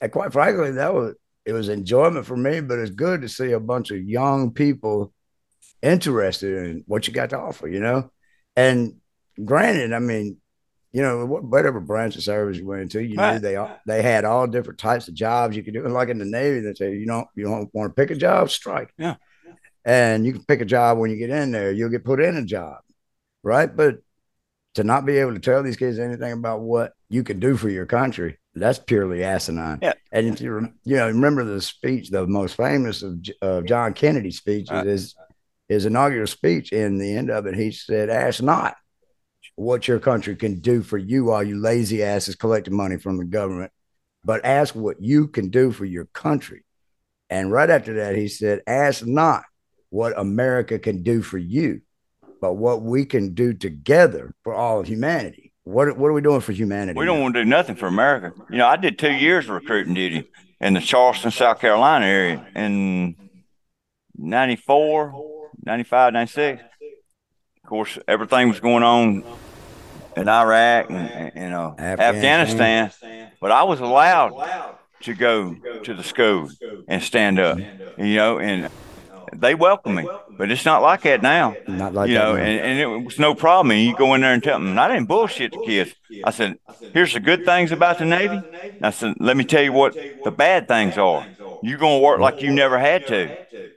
And 0.00 0.12
quite 0.12 0.32
frankly, 0.32 0.72
that 0.72 0.94
was 0.94 1.14
it 1.44 1.52
was 1.52 1.68
enjoyment 1.68 2.26
for 2.26 2.36
me, 2.36 2.60
but 2.60 2.78
it's 2.78 2.90
good 2.90 3.22
to 3.22 3.28
see 3.28 3.52
a 3.52 3.60
bunch 3.60 3.90
of 3.90 4.02
young 4.02 4.52
people 4.52 5.12
interested 5.82 6.66
in 6.66 6.84
what 6.86 7.06
you 7.06 7.14
got 7.14 7.30
to 7.30 7.38
offer, 7.38 7.68
you 7.68 7.80
know? 7.80 8.10
And 8.54 8.96
granted, 9.42 9.92
I 9.92 9.98
mean, 9.98 10.38
you 10.92 11.02
know, 11.02 11.24
whatever 11.26 11.80
branch 11.80 12.16
of 12.16 12.22
service 12.22 12.58
you 12.58 12.66
went 12.66 12.82
into, 12.82 13.02
you 13.02 13.16
knew 13.16 13.38
they 13.38 13.56
all, 13.56 13.78
they 13.86 14.02
had 14.02 14.24
all 14.24 14.46
different 14.46 14.78
types 14.78 15.08
of 15.08 15.14
jobs 15.14 15.56
you 15.56 15.62
could 15.62 15.74
do. 15.74 15.84
And 15.84 15.94
like 15.94 16.08
in 16.08 16.18
the 16.18 16.24
Navy, 16.24 16.60
they 16.60 16.74
say, 16.74 16.96
you 16.96 17.06
don't 17.06 17.28
you 17.34 17.44
don't 17.44 17.72
want 17.74 17.90
to 17.90 17.94
pick 17.94 18.10
a 18.10 18.18
job, 18.18 18.50
strike. 18.50 18.92
Yeah. 18.98 19.16
And 19.84 20.26
you 20.26 20.32
can 20.32 20.44
pick 20.44 20.60
a 20.60 20.66
job 20.66 20.98
when 20.98 21.10
you 21.10 21.16
get 21.16 21.30
in 21.30 21.50
there, 21.50 21.72
you'll 21.72 21.90
get 21.90 22.04
put 22.04 22.20
in 22.20 22.36
a 22.36 22.44
job. 22.44 22.78
Right. 23.42 23.74
But 23.74 23.98
to 24.74 24.84
not 24.84 25.06
be 25.06 25.18
able 25.18 25.34
to 25.34 25.40
tell 25.40 25.62
these 25.62 25.76
kids 25.76 25.98
anything 25.98 26.32
about 26.32 26.60
what 26.60 26.92
you 27.08 27.22
can 27.22 27.38
do 27.40 27.56
for 27.56 27.68
your 27.68 27.86
country, 27.86 28.38
that's 28.58 28.78
purely 28.78 29.24
asinine. 29.24 29.78
Yeah. 29.82 29.94
And 30.12 30.26
if 30.26 30.40
you 30.40 30.52
rem- 30.52 30.78
you 30.84 30.96
know 30.96 31.06
remember 31.06 31.44
the 31.44 31.60
speech, 31.60 32.10
the 32.10 32.26
most 32.26 32.56
famous 32.56 33.02
of 33.02 33.20
of 33.42 33.66
John 33.66 33.92
Kennedy's 33.94 34.38
speech 34.38 34.70
Right. 34.70 34.86
Uh, 34.86 34.90
is 34.90 35.14
his 35.68 35.86
inaugural 35.86 36.26
speech. 36.26 36.72
In 36.72 36.98
the 36.98 37.16
end 37.16 37.30
of 37.30 37.46
it, 37.46 37.54
he 37.54 37.70
said, 37.70 38.10
"Ask 38.10 38.42
not 38.42 38.76
what 39.56 39.88
your 39.88 39.98
country 39.98 40.36
can 40.36 40.60
do 40.60 40.82
for 40.82 40.98
you 40.98 41.24
while 41.24 41.42
you 41.42 41.58
lazy 41.58 42.02
asses 42.02 42.36
collecting 42.36 42.76
money 42.76 42.96
from 42.96 43.18
the 43.18 43.24
government, 43.24 43.72
but 44.24 44.44
ask 44.44 44.74
what 44.74 45.00
you 45.00 45.28
can 45.28 45.48
do 45.48 45.70
for 45.70 45.84
your 45.84 46.06
country." 46.06 46.64
And 47.30 47.52
right 47.52 47.68
after 47.68 47.94
that, 47.94 48.16
he 48.16 48.28
said, 48.28 48.62
"Ask 48.66 49.06
not 49.06 49.44
what 49.90 50.18
America 50.18 50.78
can 50.78 51.02
do 51.02 51.22
for 51.22 51.38
you, 51.38 51.82
but 52.40 52.54
what 52.54 52.82
we 52.82 53.04
can 53.04 53.34
do 53.34 53.52
together 53.52 54.34
for 54.44 54.54
all 54.54 54.80
of 54.80 54.86
humanity." 54.86 55.47
What, 55.68 55.98
what 55.98 56.08
are 56.08 56.14
we 56.14 56.22
doing 56.22 56.40
for 56.40 56.52
humanity? 56.52 56.98
we 56.98 57.04
don't 57.04 57.18
now? 57.18 57.24
want 57.24 57.34
to 57.34 57.44
do 57.44 57.48
nothing 57.48 57.76
for 57.76 57.88
America. 57.88 58.32
You 58.48 58.56
know, 58.56 58.66
I 58.66 58.76
did 58.76 58.98
two 58.98 59.12
years 59.12 59.44
of 59.44 59.50
recruiting 59.50 59.92
duty 59.92 60.26
in 60.62 60.72
the 60.72 60.80
Charleston, 60.80 61.30
South 61.30 61.60
Carolina 61.60 62.06
area 62.06 62.46
in 62.56 63.14
94, 64.16 65.50
95, 65.66 66.12
96. 66.14 66.62
Of 66.62 67.68
course, 67.68 67.98
everything 68.08 68.48
was 68.48 68.60
going 68.60 68.82
on 68.82 69.22
in 70.16 70.26
Iraq 70.26 70.88
and, 70.88 71.10
and 71.10 71.34
you 71.34 71.50
know, 71.50 71.74
Afghanistan. 71.78 72.86
Afghanistan. 72.86 73.32
But 73.38 73.52
I 73.52 73.64
was 73.64 73.80
allowed 73.80 74.78
to 75.02 75.12
go 75.12 75.54
to 75.84 75.92
the 75.92 76.02
school 76.02 76.48
and 76.88 77.02
stand 77.02 77.38
up, 77.38 77.58
you 77.98 78.16
know, 78.16 78.38
and 78.38 78.70
they 79.32 79.54
welcome 79.54 79.94
me. 79.96 80.08
But 80.36 80.50
it's 80.50 80.64
not 80.64 80.82
like 80.82 81.02
that 81.02 81.22
now 81.22 81.56
Not 81.66 81.94
like 81.94 82.08
you 82.08 82.14
know, 82.14 82.36
now. 82.36 82.42
and, 82.42 82.60
and 82.60 82.78
it 82.78 82.86
was 83.04 83.18
no 83.18 83.34
problem. 83.34 83.72
And 83.72 83.82
you 83.82 83.94
go 83.96 84.14
in 84.14 84.20
there 84.20 84.32
and 84.32 84.42
tell 84.42 84.58
them, 84.58 84.68
and 84.68 84.80
I 84.80 84.88
didn't 84.88 85.08
bullshit 85.08 85.52
the 85.52 85.58
kids. 85.58 85.94
I 86.24 86.30
said, 86.30 86.58
here's 86.92 87.12
the 87.12 87.20
good 87.20 87.44
things 87.44 87.72
about 87.72 87.98
the 87.98 88.04
Navy. 88.04 88.40
And 88.52 88.86
I 88.86 88.90
said, 88.90 89.14
let 89.18 89.36
me 89.36 89.44
tell 89.44 89.62
you 89.62 89.72
what 89.72 89.96
the 90.24 90.30
bad 90.30 90.68
things 90.68 90.96
are. 90.96 91.26
You're 91.62 91.78
going 91.78 92.00
to 92.00 92.04
work 92.04 92.20
like 92.20 92.40
you 92.42 92.52
never 92.52 92.78
had 92.78 93.06
to. 93.08 93.36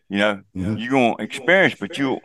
You 0.09 0.17
know, 0.17 0.41
mm-hmm. 0.55 0.75
you're 0.77 0.91
going 0.91 1.17
to 1.17 1.23
experience, 1.23 1.75
but 1.79 1.97
you'll 1.97 2.21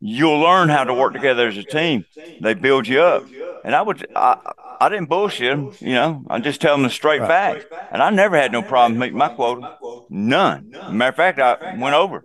you'll 0.00 0.38
learn 0.38 0.68
how 0.68 0.84
to 0.84 0.94
work 0.94 1.12
together 1.12 1.48
as 1.48 1.56
a 1.56 1.64
team. 1.64 2.04
They 2.40 2.54
build 2.54 2.86
you 2.86 3.00
up. 3.00 3.24
And 3.64 3.74
I 3.74 3.80
would, 3.80 4.06
I, 4.14 4.36
I 4.78 4.88
didn't 4.90 5.08
bullshit 5.08 5.56
them. 5.56 5.72
You 5.80 5.94
know, 5.94 6.24
I 6.28 6.38
just 6.40 6.60
tell 6.60 6.74
them 6.74 6.82
the 6.82 6.90
straight 6.90 7.20
Right. 7.22 7.28
facts. 7.62 7.64
And 7.90 8.02
I 8.02 8.10
never 8.10 8.36
had 8.36 8.52
no 8.52 8.60
problem 8.62 8.98
meeting 8.98 9.16
my 9.16 9.28
quota. 9.30 9.78
None. 10.10 10.70
Matter 10.90 11.08
of 11.08 11.16
fact, 11.16 11.38
I 11.38 11.76
went 11.78 11.94
over. 11.94 12.22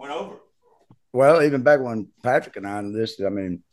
Well, 1.12 1.41
even 1.41 1.63
back 1.63 1.80
when 1.80 2.10
Patrick 2.24 2.56
and 2.56 2.67
I 2.67 2.80
enlisted, 2.80 3.26
I 3.26 3.30
mean, 3.30 3.63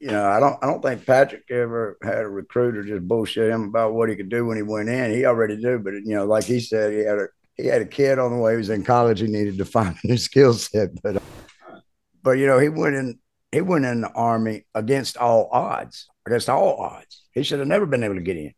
you 0.00 0.10
know, 0.10 0.24
I 0.28 0.38
don't 0.38 0.62
I 0.62 0.66
don't 0.66 0.82
think 0.82 1.04
Patrick 1.04 1.50
ever 1.50 1.96
had 2.02 2.18
a 2.18 2.28
recruiter 2.28 2.84
just 2.84 3.08
bullshit 3.08 3.50
him 3.50 3.64
about 3.64 3.94
what 3.94 4.08
he 4.08 4.16
could 4.16 4.28
do 4.28 4.46
when 4.46 4.56
he 4.56 4.62
went 4.62 4.88
in. 4.88 5.10
He 5.12 5.24
already 5.24 5.56
knew, 5.56 5.78
but 5.78 5.94
you 5.94 6.14
know, 6.14 6.24
like 6.24 6.44
he 6.44 6.60
said, 6.60 6.92
he 6.92 7.00
had 7.00 7.18
a 7.18 7.26
he 7.56 7.66
had 7.66 7.82
a 7.82 7.86
kid 7.86 8.18
on 8.18 8.32
the 8.32 8.38
way. 8.38 8.52
He 8.52 8.58
was 8.58 8.70
in 8.70 8.84
college. 8.84 9.20
He 9.20 9.26
needed 9.26 9.58
to 9.58 9.64
find 9.76 9.96
a 10.02 10.06
new 10.06 10.16
skill 10.16 10.54
set, 10.54 10.90
but 11.02 11.16
uh, 11.16 11.80
but 12.22 12.32
you 12.32 12.46
know 12.46 12.58
he 12.58 12.68
went 12.68 12.94
in 12.94 13.18
he 13.50 13.60
went 13.60 13.86
in 13.86 14.02
the 14.02 14.12
army 14.12 14.66
against 14.74 15.16
all 15.16 15.48
odds, 15.50 16.06
against 16.26 16.48
all 16.48 16.76
odds. 16.76 17.22
He 17.32 17.42
should 17.42 17.58
have 17.58 17.68
never 17.68 17.86
been 17.86 18.04
able 18.04 18.16
to 18.16 18.20
get 18.20 18.36
in, 18.36 18.54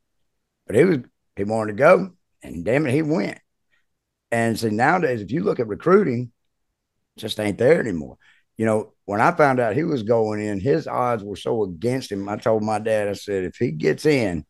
but 0.67 0.77
he 0.77 0.85
was 0.85 0.99
he 1.37 1.45
wanted 1.45 1.73
to 1.73 1.79
go, 1.79 2.11
and 2.43 2.65
damn 2.65 2.87
it, 2.87 2.93
he 2.93 3.03
went. 3.03 3.39
And 4.33 4.59
see 4.59 4.71
nowadays, 4.71 5.23
if 5.23 5.33
you 5.33 5.43
look 5.43 5.59
at 5.59 5.67
recruiting, 5.67 6.33
just 7.21 7.41
ain't 7.41 7.59
there 7.59 7.81
anymore. 7.81 8.19
You 8.57 8.67
know, 8.67 8.93
when 9.07 9.21
I 9.21 9.33
found 9.33 9.59
out 9.59 9.75
he 9.75 9.85
was 9.85 10.03
going 10.03 10.43
in, 10.43 10.61
his 10.61 10.87
odds 10.87 11.25
were 11.25 11.37
so 11.37 11.65
against 11.65 12.13
him. 12.13 12.29
I 12.29 12.37
told 12.37 12.63
my 12.63 12.79
dad, 12.79 13.09
I 13.09 13.15
said, 13.15 13.45
if 13.45 13.57
he 13.57 13.71
gets 13.71 14.05
in, 14.05 14.45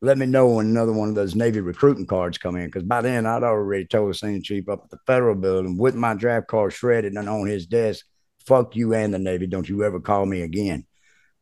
let 0.00 0.18
me 0.18 0.26
know 0.26 0.48
when 0.48 0.66
another 0.66 0.92
one 0.92 1.08
of 1.08 1.14
those 1.14 1.34
Navy 1.34 1.60
recruiting 1.60 2.06
cards 2.06 2.38
come 2.38 2.56
in. 2.56 2.66
Because 2.66 2.82
by 2.82 3.00
then 3.00 3.26
I'd 3.26 3.42
already 3.42 3.86
told 3.86 4.10
the 4.10 4.14
senior 4.14 4.40
chief 4.40 4.68
up 4.68 4.82
at 4.84 4.90
the 4.90 4.98
federal 5.06 5.34
building 5.34 5.78
with 5.78 5.94
my 5.94 6.14
draft 6.14 6.46
card 6.46 6.72
shredded 6.72 7.14
and 7.14 7.28
on 7.28 7.46
his 7.46 7.66
desk, 7.66 8.04
fuck 8.46 8.76
you 8.76 8.94
and 8.94 9.12
the 9.12 9.18
Navy. 9.18 9.46
Don't 9.46 9.68
you 9.68 9.82
ever 9.82 10.00
call 10.00 10.26
me 10.26 10.42
again. 10.42 10.86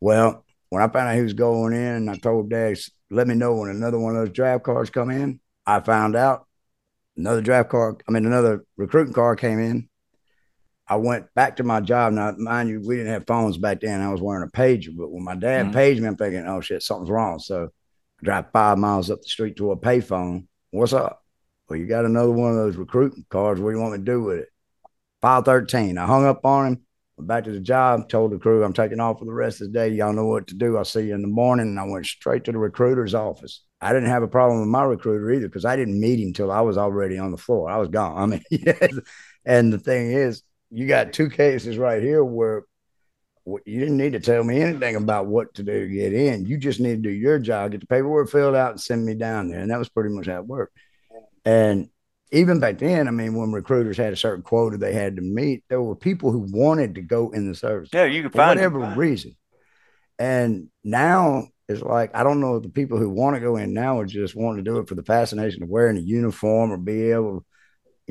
Well, 0.01 0.45
when 0.69 0.83
I 0.83 0.89
found 0.89 1.09
out 1.09 1.17
he 1.17 1.23
was 1.23 1.35
going 1.35 1.75
in, 1.75 1.81
and 1.81 2.11
I 2.11 2.17
told 2.17 2.51
dad, 2.51 2.79
let 3.11 3.29
me 3.29 3.35
know 3.35 3.57
when 3.57 3.69
another 3.69 3.99
one 3.99 4.17
of 4.17 4.25
those 4.25 4.35
draft 4.35 4.65
cards 4.65 4.91
come 4.91 5.11
in. 5.11 5.41
I 5.67 5.81
found 5.81 6.17
out 6.17 6.47
another 7.17 7.43
draft 7.43 7.69
card, 7.69 8.03
I 8.09 8.13
mean, 8.13 8.25
another 8.25 8.65
recruiting 8.77 9.13
card 9.13 9.39
came 9.39 9.59
in. 9.59 9.89
I 10.93 10.97
went 10.97 11.33
back 11.35 11.57
to 11.57 11.63
my 11.63 11.81
job. 11.81 12.13
Now, 12.13 12.35
mind 12.37 12.69
you, 12.69 12.83
we 12.87 12.97
didn't 12.97 13.15
have 13.15 13.27
phones 13.27 13.57
back 13.57 13.81
then. 13.81 14.03
I 14.03 14.13
was 14.13 14.21
wearing 14.21 14.47
a 14.47 14.53
pager, 14.53 14.95
but 14.95 15.11
when 15.11 15.25
my 15.25 15.35
dad 15.35 15.65
mm-hmm. 15.65 15.75
paged 15.75 16.03
me, 16.03 16.07
I'm 16.07 16.17
thinking, 16.17 16.47
oh 16.47 16.61
shit, 16.61 16.83
something's 16.83 17.09
wrong. 17.09 17.39
So 17.39 17.71
I 18.21 18.25
drive 18.25 18.53
five 18.53 18.77
miles 18.77 19.11
up 19.11 19.23
the 19.23 19.29
street 19.29 19.57
to 19.57 19.71
a 19.71 19.77
payphone. 19.77 20.49
What's 20.71 20.93
up? 20.93 21.25
Well, 21.67 21.79
you 21.79 21.87
got 21.87 22.05
another 22.05 22.31
one 22.31 22.51
of 22.51 22.59
those 22.59 22.77
recruiting 22.77 23.25
cards. 23.31 23.59
What 23.59 23.71
do 23.71 23.77
you 23.77 23.81
want 23.81 23.93
me 23.93 23.99
to 24.01 24.05
do 24.05 24.23
with 24.23 24.41
it? 24.41 24.49
File 25.23 25.41
13. 25.41 25.97
I 25.97 26.05
hung 26.05 26.27
up 26.27 26.45
on 26.45 26.67
him, 26.67 26.81
went 27.17 27.29
back 27.29 27.45
to 27.45 27.53
the 27.53 27.61
job, 27.61 28.11
told 28.11 28.33
the 28.33 28.39
crew 28.39 28.63
I'm 28.63 28.75
taking 28.75 29.01
off 29.01 29.19
for 29.19 29.25
the 29.25 29.33
rest 29.33 29.63
of 29.63 29.69
the 29.69 29.73
day. 29.73 29.89
Y'all 29.89 30.13
know 30.13 30.27
what 30.27 30.49
to 30.49 30.55
do. 30.55 30.77
I'll 30.77 30.85
see 30.85 31.07
you 31.07 31.15
in 31.15 31.23
the 31.23 31.29
morning. 31.29 31.69
And 31.69 31.81
I 31.81 31.85
went 31.85 32.05
straight 32.05 32.45
to 32.45 32.53
the 32.53 32.59
recruiter's 32.59 33.15
office. 33.15 33.65
I 33.81 33.95
didn't 33.95 34.11
have 34.11 34.25
a 34.25 34.29
problem 34.29 34.61
with 34.61 34.69
my 34.69 34.85
recruiter 34.85 35.33
either 35.33 35.49
because 35.49 35.65
I 35.65 35.75
didn't 35.75 35.99
meet 35.99 36.21
him 36.21 36.35
till 36.35 36.53
I 36.53 36.61
was 36.61 36.77
already 36.77 37.17
on 37.17 37.31
the 37.31 37.39
floor. 37.39 37.71
I 37.71 37.79
was 37.79 37.89
gone. 37.89 38.19
I 38.19 38.27
mean, 38.27 39.01
and 39.47 39.73
the 39.73 39.79
thing 39.79 40.13
is, 40.13 40.43
you 40.73 40.87
got 40.87 41.13
two 41.13 41.29
cases 41.29 41.77
right 41.77 42.03
here 42.03 42.25
where 42.25 42.65
you 43.67 43.81
didn't 43.81 43.97
need 43.97 44.13
to 44.13 44.21
tell 44.21 44.43
me 44.43 44.61
anything 44.61 44.97
about 44.97 45.27
what 45.27 45.53
to 45.55 45.63
do 45.63 45.87
to 45.87 45.95
get 45.95 46.13
in. 46.13 46.47
You 46.47 46.57
just 46.57 46.81
need 46.81 47.03
to 47.03 47.09
do 47.09 47.11
your 47.11 47.39
job, 47.39 47.73
get 47.73 47.81
the 47.81 47.87
paperwork 47.87 48.31
filled 48.31 48.55
out, 48.55 48.71
and 48.71 48.81
send 48.81 49.05
me 49.05 49.15
down 49.15 49.49
there. 49.49 49.61
And 49.61 49.71
that 49.71 49.79
was 49.79 49.89
pretty 49.89 50.15
much 50.15 50.27
how 50.27 50.39
it 50.39 50.47
worked. 50.47 50.77
And 51.45 51.91
even 52.31 52.61
back 52.61 52.79
then, 52.79 53.09
I 53.09 53.11
mean, 53.11 53.35
when 53.35 53.53
recruiters 53.53 53.99
had 53.99 54.13
a 54.13 54.17
certain 54.17 54.43
quota 54.43 54.79
they 54.79 54.95
had 54.95 55.17
to 55.17 55.23
meet, 55.23 55.65
there 55.69 55.83
were 55.83 55.97
people 55.97 56.31
who 56.31 56.47
wanted 56.51 56.95
to 56.95 57.03
go 57.03 57.31
in 57.31 57.49
the 57.49 57.55
service. 57.55 57.91
Yeah, 57.93 58.05
you 58.05 58.23
can 58.23 58.31
find 58.31 58.59
whatever 58.59 58.81
reason. 58.97 59.37
And 60.19 60.69
now 60.83 61.49
it's 61.69 61.83
like 61.83 62.15
I 62.15 62.23
don't 62.23 62.41
know 62.41 62.57
if 62.57 62.63
the 62.63 62.69
people 62.69 62.97
who 62.97 63.11
want 63.11 63.35
to 63.35 63.41
go 63.41 63.57
in 63.57 63.75
now 63.75 63.99
are 63.99 64.07
just 64.07 64.37
wanting 64.37 64.65
to 64.65 64.71
do 64.71 64.79
it 64.79 64.89
for 64.89 64.95
the 64.95 65.03
fascination 65.03 65.63
of 65.63 65.69
wearing 65.69 65.99
a 65.99 66.01
uniform 66.01 66.73
or 66.73 66.77
be 66.77 67.11
able 67.11 67.45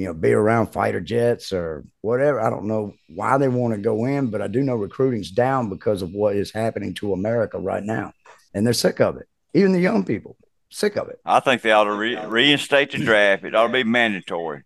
you 0.02 0.08
know, 0.08 0.16
be 0.16 0.32
around 0.32 0.74
fighter 0.74 1.00
jets 1.00 1.54
or 1.54 1.84
whatever. 2.02 2.42
I 2.42 2.50
don't 2.50 2.66
know 2.66 2.96
why 3.08 3.38
they 3.38 3.48
want 3.48 3.76
to 3.76 3.80
go 3.80 4.06
in, 4.06 4.32
but 4.32 4.42
I 4.42 4.48
do 4.48 4.64
know 4.64 4.76
recruiting's 4.76 5.30
down 5.30 5.70
because 5.70 6.02
of 6.02 6.12
what 6.12 6.36
is 6.36 6.52
happening 6.52 6.96
to 6.96 7.14
America 7.14 7.60
right 7.60 7.84
now. 7.84 8.14
And 8.56 8.66
they're 8.66 8.74
sick 8.74 9.00
of 9.00 9.18
it. 9.18 9.28
Even 9.54 9.74
the 9.74 9.80
young 9.80 10.04
people, 10.04 10.38
sick 10.72 10.96
of 10.96 11.10
it. 11.10 11.20
I 11.24 11.40
think 11.40 11.62
they 11.62 11.72
ought 11.72 11.84
to 11.84 11.94
re- 11.94 12.26
reinstate 12.26 12.94
the 12.94 12.98
draft. 12.98 13.44
It 13.44 13.54
ought 13.54 13.68
to 13.68 13.74
be 13.74 13.84
mandatory. 13.84 14.64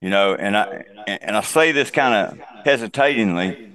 You 0.00 0.08
know, 0.08 0.34
and 0.34 0.56
I 0.56 0.84
and 1.06 1.36
I 1.36 1.42
say 1.42 1.72
this 1.72 1.90
kind 1.90 2.14
of 2.14 2.64
hesitatingly, 2.64 3.70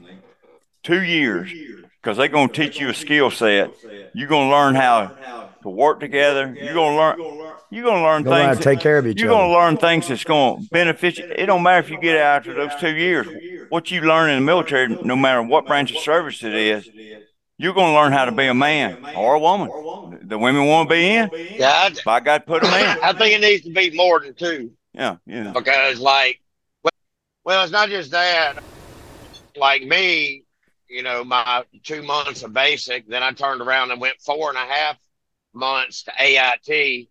two 0.81 1.03
years, 1.03 1.53
because 2.01 2.17
they're 2.17 2.29
going 2.29 2.49
to 2.49 2.53
teach 2.53 2.79
you 2.79 2.89
a 2.89 2.95
skill 2.95 3.29
set. 3.29 3.75
You're 4.15 4.27
going 4.27 4.49
to 4.49 4.55
learn 4.55 4.73
how 4.73 5.51
to 5.61 5.69
work 5.69 5.99
together. 5.99 6.57
You're 6.59 6.73
going 6.73 6.95
to 6.95 7.23
learn 7.23 7.54
you're 7.69 7.83
gonna 7.83 8.03
learn 8.03 8.23
gonna 8.23 8.53
things. 8.53 8.63
take 8.63 8.79
care 8.79 8.97
of 8.97 9.07
each 9.07 9.19
you're 9.19 9.31
other. 9.31 9.41
You're 9.41 9.53
gonna 9.53 9.65
learn 9.65 9.77
things 9.77 10.07
that's 10.07 10.23
gonna 10.23 10.61
benefit 10.71 11.17
you. 11.17 11.25
It 11.25 11.45
don't 11.45 11.63
matter 11.63 11.79
if 11.79 11.89
you 11.89 11.99
get 11.99 12.17
out 12.17 12.37
after 12.37 12.53
those 12.53 12.71
two 12.79 12.95
years. 12.95 13.27
What 13.69 13.91
you 13.91 14.01
learn 14.01 14.29
in 14.29 14.39
the 14.39 14.45
military, 14.45 14.87
no 15.03 15.15
matter 15.15 15.41
what 15.41 15.65
branch 15.65 15.91
of 15.91 15.97
service 15.97 16.43
it 16.43 16.53
is, 16.53 16.89
you're 17.57 17.73
gonna 17.73 17.93
learn 17.93 18.11
how 18.11 18.25
to 18.25 18.31
be 18.31 18.47
a 18.47 18.53
man 18.53 18.97
or 19.15 19.35
a 19.35 19.39
woman. 19.39 19.69
The 20.27 20.37
women 20.37 20.65
want 20.65 20.89
to 20.89 20.95
be 20.95 21.07
in. 21.07 21.29
Yeah, 21.33 21.87
if 21.87 22.07
I 22.07 22.19
got 22.19 22.39
to 22.39 22.45
put 22.45 22.63
them 22.63 22.73
in. 22.73 23.03
I 23.03 23.13
think 23.13 23.35
it 23.35 23.41
needs 23.41 23.63
to 23.63 23.71
be 23.71 23.91
more 23.91 24.19
than 24.19 24.33
two. 24.33 24.71
Yeah, 24.93 25.17
yeah. 25.25 25.51
Because 25.53 25.99
like, 25.99 26.41
well, 27.43 27.63
it's 27.63 27.71
not 27.71 27.89
just 27.89 28.11
that. 28.11 28.63
Like 29.57 29.83
me, 29.83 30.43
you 30.89 31.01
know, 31.01 31.23
my 31.23 31.63
two 31.83 32.03
months 32.03 32.43
of 32.43 32.53
basic, 32.53 33.07
then 33.07 33.23
I 33.23 33.31
turned 33.31 33.61
around 33.61 33.91
and 33.91 34.01
went 34.01 34.19
four 34.19 34.49
and 34.49 34.57
a 34.57 34.65
half 34.65 34.97
months 35.53 36.03
to 36.03 36.11
AIT 36.19 37.07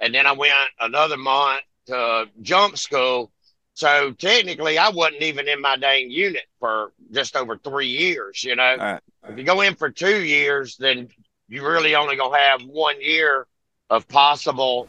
and 0.00 0.14
then 0.14 0.26
I 0.26 0.32
went 0.32 0.52
another 0.80 1.16
month 1.16 1.62
to 1.86 2.26
jump 2.42 2.76
school. 2.78 3.30
So 3.74 4.12
technically, 4.12 4.78
I 4.78 4.88
wasn't 4.88 5.22
even 5.22 5.48
in 5.48 5.60
my 5.60 5.76
dang 5.76 6.10
unit 6.10 6.44
for 6.58 6.92
just 7.12 7.36
over 7.36 7.58
three 7.58 7.88
years. 7.88 8.42
You 8.42 8.56
know, 8.56 8.76
right. 8.76 9.00
if 9.28 9.38
you 9.38 9.44
go 9.44 9.60
in 9.60 9.74
for 9.74 9.90
two 9.90 10.24
years, 10.24 10.76
then 10.76 11.08
you 11.48 11.66
really 11.66 11.94
only 11.94 12.16
gonna 12.16 12.38
have 12.38 12.62
one 12.62 13.00
year 13.00 13.46
of 13.90 14.08
possible 14.08 14.88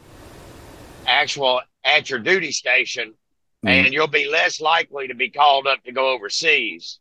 actual 1.06 1.60
at 1.84 2.10
your 2.10 2.18
duty 2.18 2.52
station, 2.52 3.08
mm-hmm. 3.08 3.68
and 3.68 3.92
you'll 3.92 4.06
be 4.06 4.28
less 4.28 4.60
likely 4.60 5.08
to 5.08 5.14
be 5.14 5.30
called 5.30 5.66
up 5.66 5.82
to 5.84 5.92
go 5.92 6.10
overseas. 6.10 6.98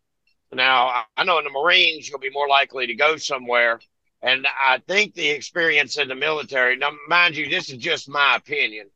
Now, 0.54 1.04
I 1.18 1.24
know 1.26 1.40
in 1.40 1.44
the 1.44 1.50
Marines, 1.50 2.08
you'll 2.08 2.20
be 2.20 2.30
more 2.30 2.48
likely 2.48 2.88
to 2.88 2.96
go 2.96 3.18
somewhere 3.18 3.80
and 4.22 4.48
I 4.48 4.80
think 4.88 5.14
the 5.14 5.30
experience 5.30 5.98
in 5.98 6.08
the 6.08 6.16
military, 6.16 6.76
now, 6.78 6.92
mind 7.08 7.36
you, 7.36 7.50
this 7.50 7.70
is 7.70 7.78
just 7.78 8.10
my 8.10 8.36
opinion, 8.36 8.90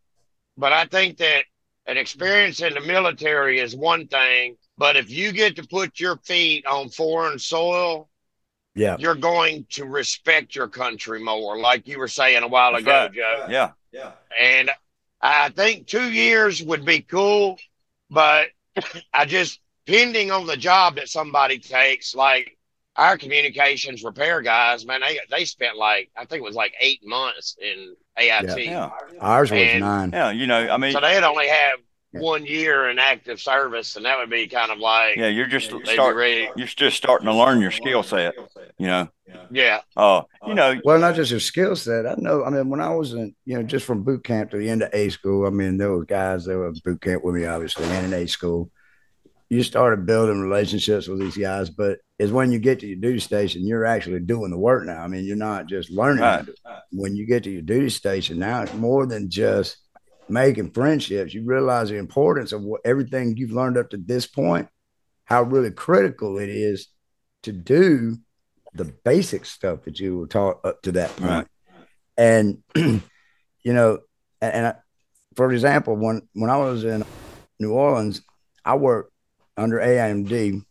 but 0.57 0.73
I 0.73 0.85
think 0.85 1.17
that 1.17 1.43
an 1.87 1.97
experience 1.97 2.61
in 2.61 2.73
the 2.73 2.81
military 2.81 3.59
is 3.59 3.75
one 3.75 4.07
thing, 4.07 4.57
but 4.77 4.95
if 4.95 5.09
you 5.09 5.31
get 5.31 5.55
to 5.57 5.67
put 5.67 5.99
your 5.99 6.17
feet 6.17 6.65
on 6.65 6.89
foreign 6.89 7.39
soil, 7.39 8.09
yeah, 8.73 8.95
you're 8.99 9.15
going 9.15 9.65
to 9.71 9.85
respect 9.85 10.55
your 10.55 10.67
country 10.67 11.21
more, 11.21 11.57
like 11.59 11.87
you 11.87 11.99
were 11.99 12.07
saying 12.07 12.41
a 12.43 12.47
while 12.47 12.71
That's 12.71 12.83
ago, 12.83 12.91
right. 12.91 13.13
Joe. 13.13 13.47
Yeah, 13.49 13.71
yeah. 13.91 14.11
And 14.39 14.71
I 15.21 15.49
think 15.49 15.87
two 15.87 16.09
years 16.11 16.63
would 16.63 16.85
be 16.85 17.01
cool, 17.01 17.59
but 18.09 18.47
I 19.13 19.25
just 19.25 19.59
depending 19.85 20.31
on 20.31 20.47
the 20.47 20.57
job 20.57 20.95
that 20.95 21.09
somebody 21.09 21.59
takes, 21.59 22.15
like 22.15 22.57
our 22.95 23.17
communications 23.17 24.03
repair 24.03 24.41
guys, 24.41 24.85
man, 24.85 25.01
they 25.01 25.19
they 25.29 25.45
spent 25.45 25.77
like 25.77 26.09
I 26.15 26.25
think 26.25 26.41
it 26.41 26.45
was 26.45 26.55
like 26.55 26.73
eight 26.79 27.01
months 27.05 27.55
in 27.61 27.95
AIT. 28.17 28.65
Yeah, 28.65 28.89
ours 29.19 29.51
was 29.51 29.59
and, 29.59 29.79
nine. 29.79 30.11
Yeah, 30.11 30.31
you 30.31 30.47
know, 30.47 30.69
I 30.69 30.77
mean, 30.77 30.91
so 30.91 30.99
they'd 30.99 31.23
only 31.23 31.47
have 31.47 31.79
yeah. 32.11 32.19
one 32.19 32.45
year 32.45 32.89
in 32.89 32.99
active 32.99 33.39
service, 33.39 33.95
and 33.95 34.05
that 34.05 34.17
would 34.17 34.29
be 34.29 34.47
kind 34.47 34.71
of 34.71 34.79
like 34.79 35.15
yeah, 35.15 35.29
you're 35.29 35.47
just 35.47 35.67
start, 35.67 36.17
you're 36.57 36.67
just 36.67 36.97
starting 36.97 37.27
to 37.27 37.33
learn 37.33 37.61
your 37.61 37.71
skill 37.71 38.03
set. 38.03 38.33
You 38.77 38.87
know. 38.87 39.07
Yeah. 39.49 39.81
Oh, 39.95 40.17
uh, 40.17 40.23
you 40.47 40.55
know. 40.55 40.79
Well, 40.83 40.99
not 40.99 41.15
just 41.15 41.31
your 41.31 41.39
skill 41.39 41.75
set. 41.77 42.05
I 42.05 42.15
know. 42.17 42.43
I 42.43 42.49
mean, 42.49 42.69
when 42.69 42.81
I 42.81 42.93
was 42.93 43.13
in, 43.13 43.33
you 43.45 43.55
know, 43.55 43.63
just 43.63 43.85
from 43.85 44.03
boot 44.03 44.25
camp 44.25 44.51
to 44.51 44.57
the 44.57 44.69
end 44.69 44.81
of 44.81 44.93
A 44.93 45.07
school, 45.09 45.45
I 45.45 45.49
mean, 45.49 45.77
there 45.77 45.91
were 45.91 46.03
guys 46.03 46.43
that 46.45 46.57
were 46.57 46.71
boot 46.83 47.01
camp 47.01 47.23
with 47.23 47.35
me, 47.35 47.45
obviously, 47.45 47.85
and 47.85 48.07
in 48.07 48.13
A 48.13 48.27
school 48.27 48.69
you 49.51 49.63
started 49.63 50.05
building 50.05 50.39
relationships 50.39 51.09
with 51.09 51.19
these 51.19 51.35
guys, 51.35 51.69
but 51.69 51.99
is 52.17 52.31
when 52.31 52.53
you 52.53 52.57
get 52.57 52.79
to 52.79 52.87
your 52.87 52.95
duty 52.95 53.19
station, 53.19 53.67
you're 53.67 53.85
actually 53.85 54.21
doing 54.21 54.49
the 54.49 54.57
work 54.57 54.85
now. 54.85 55.03
I 55.03 55.07
mean, 55.09 55.25
you're 55.25 55.35
not 55.35 55.65
just 55.65 55.91
learning. 55.91 56.23
Right. 56.23 56.45
When 56.93 57.17
you 57.17 57.25
get 57.25 57.43
to 57.43 57.51
your 57.51 57.61
duty 57.61 57.89
station, 57.89 58.39
now 58.39 58.61
it's 58.61 58.73
more 58.73 59.05
than 59.05 59.29
just 59.29 59.75
making 60.29 60.71
friendships. 60.71 61.33
You 61.33 61.43
realize 61.43 61.89
the 61.89 61.97
importance 61.97 62.53
of 62.53 62.61
what 62.61 62.79
everything 62.85 63.35
you've 63.35 63.51
learned 63.51 63.77
up 63.77 63.89
to 63.89 63.97
this 63.97 64.25
point, 64.25 64.69
how 65.25 65.43
really 65.43 65.71
critical 65.71 66.39
it 66.39 66.47
is 66.47 66.87
to 67.43 67.51
do 67.51 68.19
the 68.73 68.85
basic 68.85 69.43
stuff 69.43 69.81
that 69.81 69.99
you 69.99 70.17
were 70.17 70.27
taught 70.27 70.63
up 70.63 70.81
to 70.83 70.93
that 70.93 71.13
point. 71.17 71.29
Right. 71.29 71.47
And 72.17 72.63
you 72.75 73.73
know, 73.73 73.99
and 74.39 74.67
I, 74.67 74.75
for 75.35 75.51
example, 75.51 75.97
when 75.97 76.21
when 76.31 76.49
I 76.49 76.55
was 76.55 76.85
in 76.85 77.03
New 77.59 77.73
Orleans, 77.73 78.21
I 78.63 78.75
worked 78.75 79.10
under 79.61 79.77
AIMD. 79.77 80.63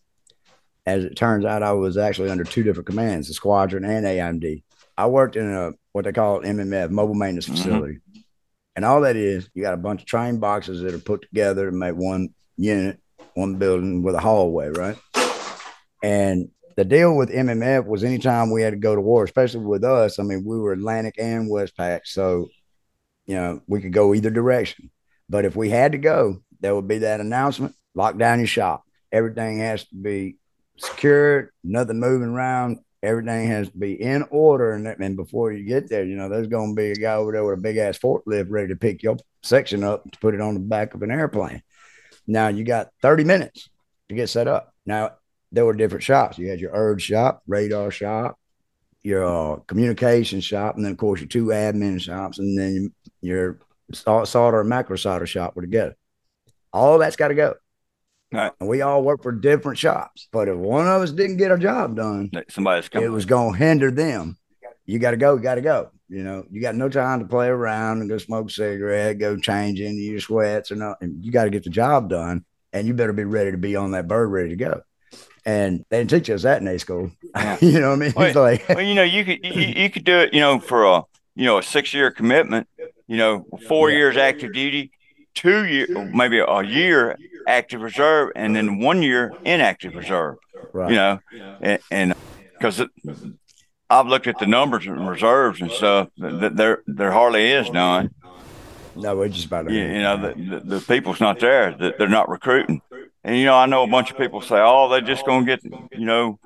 As 0.87 1.05
it 1.05 1.17
turns 1.17 1.45
out, 1.45 1.63
I 1.63 1.73
was 1.73 1.97
actually 1.97 2.31
under 2.31 2.45
two 2.45 2.63
different 2.63 2.87
commands, 2.87 3.29
the 3.29 3.35
squadron 3.35 3.85
and 3.85 4.05
AIMD. 4.05 4.63
I 4.97 5.07
worked 5.07 5.37
in 5.37 5.51
a 5.53 5.73
what 5.93 6.05
they 6.05 6.13
call 6.13 6.41
MMF, 6.41 6.91
mobile 6.91 7.15
maintenance 7.15 7.47
mm-hmm. 7.47 7.57
facility. 7.57 7.95
Mm-hmm. 7.95 8.21
And 8.77 8.85
all 8.85 9.03
that 9.03 9.17
is, 9.17 9.49
you 9.55 9.63
got 9.63 9.75
a 9.75 9.79
bunch 9.79 10.03
of 10.03 10.07
train 10.07 10.39
boxes 10.39 10.81
that 10.83 10.95
are 10.95 10.99
put 10.99 11.23
together 11.23 11.67
to 11.67 11.77
make 11.77 11.95
one 11.95 12.31
unit, 12.57 13.01
one 13.35 13.57
building 13.57 14.03
with 14.03 14.15
a 14.15 14.21
hallway, 14.21 14.69
right? 14.69 14.97
And 16.03 16.51
the 16.77 16.85
deal 16.85 17.15
with 17.15 17.31
MMF 17.31 17.87
was 17.87 18.05
anytime 18.05 18.51
we 18.51 18.63
had 18.63 18.73
to 18.73 18.79
go 18.79 18.95
to 18.95 19.01
war, 19.01 19.25
especially 19.25 19.65
with 19.65 19.85
us, 19.85 20.19
I 20.19 20.23
mean, 20.23 20.45
we 20.47 20.59
were 20.59 20.73
Atlantic 20.73 21.17
and 21.19 21.51
Westpac. 21.51 22.01
So, 22.05 22.49
you 23.27 23.35
know, 23.35 23.61
we 23.67 23.81
could 23.81 23.93
go 23.93 24.15
either 24.15 24.31
direction. 24.31 24.91
But 25.29 25.45
if 25.45 25.57
we 25.57 25.69
had 25.69 25.93
to 25.93 25.99
go, 25.99 26.43
there 26.61 26.75
would 26.75 26.89
be 26.89 26.99
that 26.99 27.21
announcement: 27.21 27.75
lock 27.95 28.19
down 28.19 28.39
your 28.39 28.47
shop. 28.47 28.85
Everything 29.13 29.59
has 29.59 29.85
to 29.87 29.95
be 29.95 30.37
secured, 30.77 31.51
nothing 31.65 32.01
moving 32.01 32.29
around. 32.29 32.79
Everything 33.03 33.49
has 33.49 33.71
to 33.71 33.77
be 33.77 34.01
in 34.01 34.25
order. 34.31 34.73
And, 34.73 34.87
and 34.87 35.17
before 35.17 35.53
you 35.53 35.65
get 35.65 35.89
there, 35.89 36.05
you 36.05 36.17
know, 36.17 36.29
there's 36.29 36.49
going 36.49 36.75
to 36.75 36.81
be 36.81 36.91
a 36.91 36.97
guy 36.97 37.15
over 37.15 37.33
there 37.33 37.45
with 37.45 37.59
a 37.59 37.63
big 37.63 37.79
ass 37.79 37.99
forklift 37.99 38.47
ready 38.51 38.69
to 38.69 38.77
pick 38.77 39.03
your 39.03 39.17
section 39.43 39.83
up 39.83 40.11
to 40.11 40.19
put 40.19 40.35
it 40.35 40.41
on 40.41 40.55
the 40.55 40.61
back 40.61 40.95
of 40.95 41.03
an 41.03 41.11
airplane. 41.11 41.63
Now 42.27 42.49
you 42.49 42.63
got 42.63 42.91
30 43.01 43.25
minutes 43.25 43.71
to 44.11 44.15
get 44.15 44.29
set 44.29 44.49
up. 44.49 44.75
Now, 44.85 45.13
there 45.53 45.65
were 45.65 45.75
different 45.75 46.05
shops. 46.05 46.39
You 46.39 46.49
had 46.49 46.61
your 46.61 46.73
urge 46.73 47.03
shop, 47.03 47.43
radar 47.47 47.91
shop, 47.91 48.39
your 49.03 49.25
uh, 49.25 49.57
communication 49.67 50.41
shop, 50.41 50.77
and 50.77 50.85
then, 50.85 50.93
of 50.93 50.99
course, 50.99 51.21
your 51.21 51.29
two 51.29 51.47
admin 51.47 52.01
shops, 52.01 52.39
and 52.39 52.57
then 52.57 52.93
your 53.21 53.59
solder 53.93 54.61
and 54.61 54.69
macro 54.69 54.97
solder 54.97 55.27
shop 55.27 55.57
were 55.57 55.63
together. 55.63 55.97
All 56.73 56.99
that's 56.99 57.17
got 57.17 57.29
to 57.29 57.35
go. 57.35 57.55
Right. 58.33 58.53
And 58.61 58.69
we 58.69 58.83
all 58.83 59.03
work 59.03 59.23
for 59.23 59.33
different 59.33 59.79
shops. 59.79 60.29
But 60.31 60.49
if 60.49 60.57
one 60.57 60.87
of 60.87 61.03
us 61.03 61.11
didn't 61.11 61.39
get 61.39 61.51
our 61.51 61.59
job 61.59 61.97
done, 61.97 62.31
somebody's 62.49 62.89
coming. 62.89 63.07
It 63.07 63.13
was 63.13 63.25
going 63.25 63.55
to 63.55 63.59
hinder 63.59 63.91
them. 63.91 64.37
You 64.87 64.99
got 64.99 65.13
to 65.13 65.17
go. 65.17 65.37
You 65.37 65.43
got 65.43 65.57
to 65.57 65.61
go. 65.61 65.91
You 66.09 66.25
know, 66.25 66.45
you 66.51 66.61
got 66.61 66.75
no 66.75 66.89
time 66.89 67.21
to 67.21 67.27
play 67.27 67.47
around 67.47 68.01
and 68.01 68.09
go 68.09 68.19
smoke 68.19 68.49
a 68.49 68.53
cigarette, 68.53 69.19
go 69.19 69.37
change 69.37 69.81
into 69.81 70.01
your 70.01 70.21
sweats 70.21 70.73
or 70.73 70.77
nothing. 70.77 71.19
You 71.21 71.31
got 71.31 71.45
to 71.45 71.51
get 71.51 71.63
the 71.63 71.71
job 71.71 72.09
done, 72.09 72.45
and 72.73 72.87
you 72.87 72.95
better 72.95 73.13
be 73.13 73.23
ready 73.23 73.53
to 73.53 73.57
be 73.57 73.77
on 73.77 73.93
that 73.93 74.09
bird, 74.09 74.29
ready 74.29 74.49
to 74.49 74.57
go. 74.57 74.83
And 75.47 75.85
they 75.89 75.99
didn't 75.99 76.11
teach 76.11 76.31
us 76.31 76.43
that 76.43 76.61
in 76.61 76.67
A 76.67 76.79
school. 76.79 77.13
Yeah. 77.35 77.59
you 77.61 77.79
know 77.79 77.91
what 77.91 77.97
I 77.97 77.99
mean? 77.99 78.13
Well, 78.17 78.43
like, 78.43 78.69
well, 78.69 78.81
you 78.81 78.95
know, 78.95 79.05
you 79.05 79.25
could 79.25 79.45
you, 79.45 79.63
you, 79.63 79.91
could 79.91 80.05
do 80.05 80.19
it. 80.19 80.35
You 80.35 80.41
know, 80.41 80.59
for 80.59 80.85
a 80.85 81.05
you 81.37 81.47
know 81.47 81.59
a 81.59 81.63
six 81.63 81.95
year 81.95 82.11
commitment. 82.11 82.69
You 83.07 83.17
know, 83.17 83.47
four 83.69 83.91
yeah. 83.91 83.97
years 83.97 84.17
active 84.17 84.53
duty, 84.53 84.93
two 85.35 85.65
year, 85.65 85.87
maybe 86.13 86.39
a 86.39 86.63
year 86.63 87.17
active 87.51 87.83
reserve, 87.83 88.33
and 88.37 88.55
then 88.55 88.79
one 88.79 89.03
year 89.03 89.33
inactive 89.45 89.95
reserve. 89.95 90.37
Right. 90.73 90.91
You 90.91 90.97
know, 90.97 91.79
and 91.91 92.15
because 92.53 92.83
I've 93.89 94.07
looked 94.07 94.27
at 94.27 94.39
the 94.39 94.47
numbers 94.47 94.87
and 94.87 95.09
reserves 95.09 95.61
and 95.61 95.71
stuff, 95.71 96.09
there 96.17 96.83
there 96.87 97.13
hardly 97.13 97.51
is 97.51 97.71
none. 97.71 98.15
No, 98.97 99.17
we're 99.17 99.29
just 99.29 99.47
about. 99.47 99.71
You, 99.71 99.81
you 99.81 100.03
know, 100.03 100.17
the, 100.17 100.35
the, 100.35 100.61
the 100.61 100.81
people's 100.81 101.21
not 101.21 101.39
there. 101.41 101.77
They're 101.99 102.09
not 102.09 102.29
recruiting. 102.29 102.83
And 103.23 103.37
you 103.37 103.45
know, 103.45 103.55
I 103.55 103.67
know 103.67 103.83
a 103.85 103.87
bunch 103.87 104.11
of 104.11 104.17
people 104.17 104.41
say, 104.41 104.57
"Oh, 104.59 104.89
they're 104.89 105.03
just 105.03 105.27
going 105.27 105.45
to 105.45 105.57
get 105.57 105.65
you 105.93 106.07
know 106.07 106.39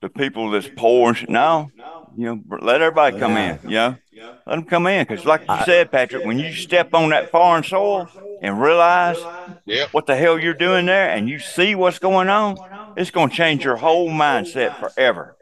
the 0.00 0.08
people 0.08 0.50
that's 0.50 0.68
poor." 0.76 1.12
And 1.12 1.28
no, 1.28 1.70
you 2.16 2.26
know, 2.26 2.58
let 2.60 2.80
everybody 2.80 3.18
come 3.18 3.36
in. 3.36 3.58
You 3.64 3.70
know, 3.70 3.96
let 4.46 4.56
them 4.56 4.64
come 4.64 4.86
in 4.86 5.06
because, 5.06 5.24
like 5.24 5.42
you 5.48 5.56
said, 5.64 5.90
Patrick, 5.90 6.24
when 6.24 6.38
you 6.38 6.52
step 6.52 6.94
on 6.94 7.10
that 7.10 7.30
foreign 7.30 7.64
soil 7.64 8.08
and 8.42 8.60
realize 8.60 9.18
yep. 9.64 9.88
what 9.92 10.06
the 10.06 10.14
hell 10.14 10.38
you're 10.38 10.54
doing 10.54 10.86
there, 10.86 11.10
and 11.10 11.28
you 11.28 11.40
see 11.40 11.74
what's 11.74 11.98
going 11.98 12.28
on, 12.28 12.56
it's 12.96 13.10
going 13.10 13.30
to 13.30 13.34
change 13.34 13.64
your 13.64 13.76
whole 13.76 14.08
mindset 14.08 14.78
forever. 14.78 15.36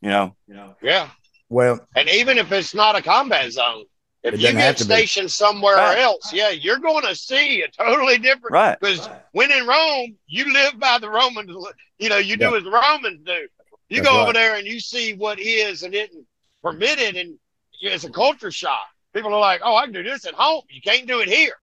You 0.00 0.08
know. 0.10 0.36
Yeah. 0.82 1.08
Well, 1.48 1.86
and 1.94 2.08
even 2.08 2.38
if 2.38 2.50
it's 2.50 2.74
not 2.74 2.96
a 2.96 3.02
combat 3.02 3.52
zone, 3.52 3.84
if 4.22 4.40
you 4.40 4.52
get 4.52 4.78
stationed 4.78 5.30
somewhere 5.30 5.76
right. 5.76 5.98
else, 5.98 6.32
yeah, 6.32 6.50
you're 6.50 6.78
going 6.78 7.04
to 7.06 7.14
see 7.14 7.62
a 7.62 7.68
totally 7.68 8.18
different. 8.18 8.52
Right. 8.52 8.78
Because 8.78 9.08
when 9.32 9.50
in 9.50 9.66
Rome, 9.66 10.16
you 10.26 10.52
live 10.52 10.78
by 10.78 10.98
the 10.98 11.08
Romans. 11.08 11.50
You 11.98 12.08
know, 12.08 12.18
you 12.18 12.36
do 12.36 12.54
as 12.56 12.64
the 12.64 12.70
Romans 12.70 13.20
do. 13.24 13.48
You 13.88 13.96
That's 14.02 14.08
go 14.08 14.16
right. 14.16 14.22
over 14.22 14.32
there 14.32 14.56
and 14.56 14.66
you 14.66 14.78
see 14.78 15.14
what 15.14 15.40
is 15.40 15.82
and 15.82 15.94
isn't 15.94 16.26
permitted, 16.62 17.16
and 17.16 17.38
it's 17.80 18.04
a 18.04 18.10
culture 18.10 18.50
shock. 18.50 18.86
People 19.14 19.34
are 19.34 19.40
like, 19.40 19.62
"Oh, 19.64 19.74
I 19.74 19.84
can 19.84 19.92
do 19.92 20.02
this 20.02 20.26
at 20.26 20.34
home. 20.34 20.62
You 20.70 20.80
can't 20.82 21.06
do 21.06 21.20
it 21.20 21.28
here." 21.28 21.54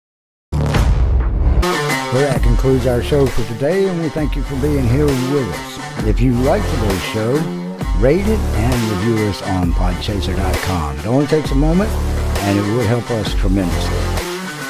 Well, 0.53 2.23
that 2.23 2.43
concludes 2.43 2.87
our 2.87 3.03
show 3.03 3.27
for 3.27 3.45
today, 3.53 3.89
and 3.89 4.01
we 4.01 4.09
thank 4.09 4.35
you 4.35 4.43
for 4.43 4.57
being 4.57 4.89
here 4.89 5.05
with 5.05 5.49
us. 5.51 6.07
If 6.07 6.21
you 6.21 6.33
like 6.33 6.63
today's 6.63 7.03
show, 7.05 7.35
rate 7.99 8.27
it 8.27 8.41
and 8.41 8.91
review 8.91 9.27
us 9.27 9.43
on 9.43 9.73
podchaser.com. 9.73 10.99
It 10.99 11.07
only 11.07 11.27
takes 11.27 11.51
a 11.51 11.55
moment 11.55 11.91
and 12.47 12.59
it 12.59 12.77
would 12.77 12.87
help 12.87 13.11
us 13.11 13.35
tremendously. 13.35 14.27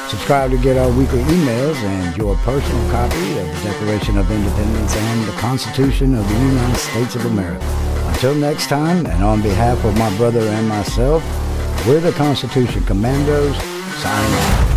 Subscribe 0.09 0.49
to 0.49 0.57
get 0.57 0.77
our 0.77 0.91
weekly 0.91 1.21
emails 1.23 1.75
and 1.75 2.17
your 2.17 2.35
personal 2.37 2.89
copy 2.89 3.37
of 3.37 3.45
the 3.45 3.61
Declaration 3.63 4.17
of 4.17 4.31
Independence 4.31 4.95
and 4.95 5.27
the 5.27 5.33
Constitution 5.33 6.15
of 6.15 6.27
the 6.27 6.35
United 6.35 6.77
States 6.77 7.15
of 7.15 7.25
America. 7.25 7.63
Until 8.07 8.33
next 8.33 8.67
time, 8.67 9.05
and 9.05 9.23
on 9.23 9.41
behalf 9.43 9.83
of 9.85 9.95
my 9.97 10.15
brother 10.17 10.39
and 10.39 10.67
myself, 10.67 11.21
we're 11.85 11.99
the 11.99 12.13
Constitution 12.13 12.83
Commandos, 12.85 13.55
signing 14.01 14.33
off. 14.33 14.76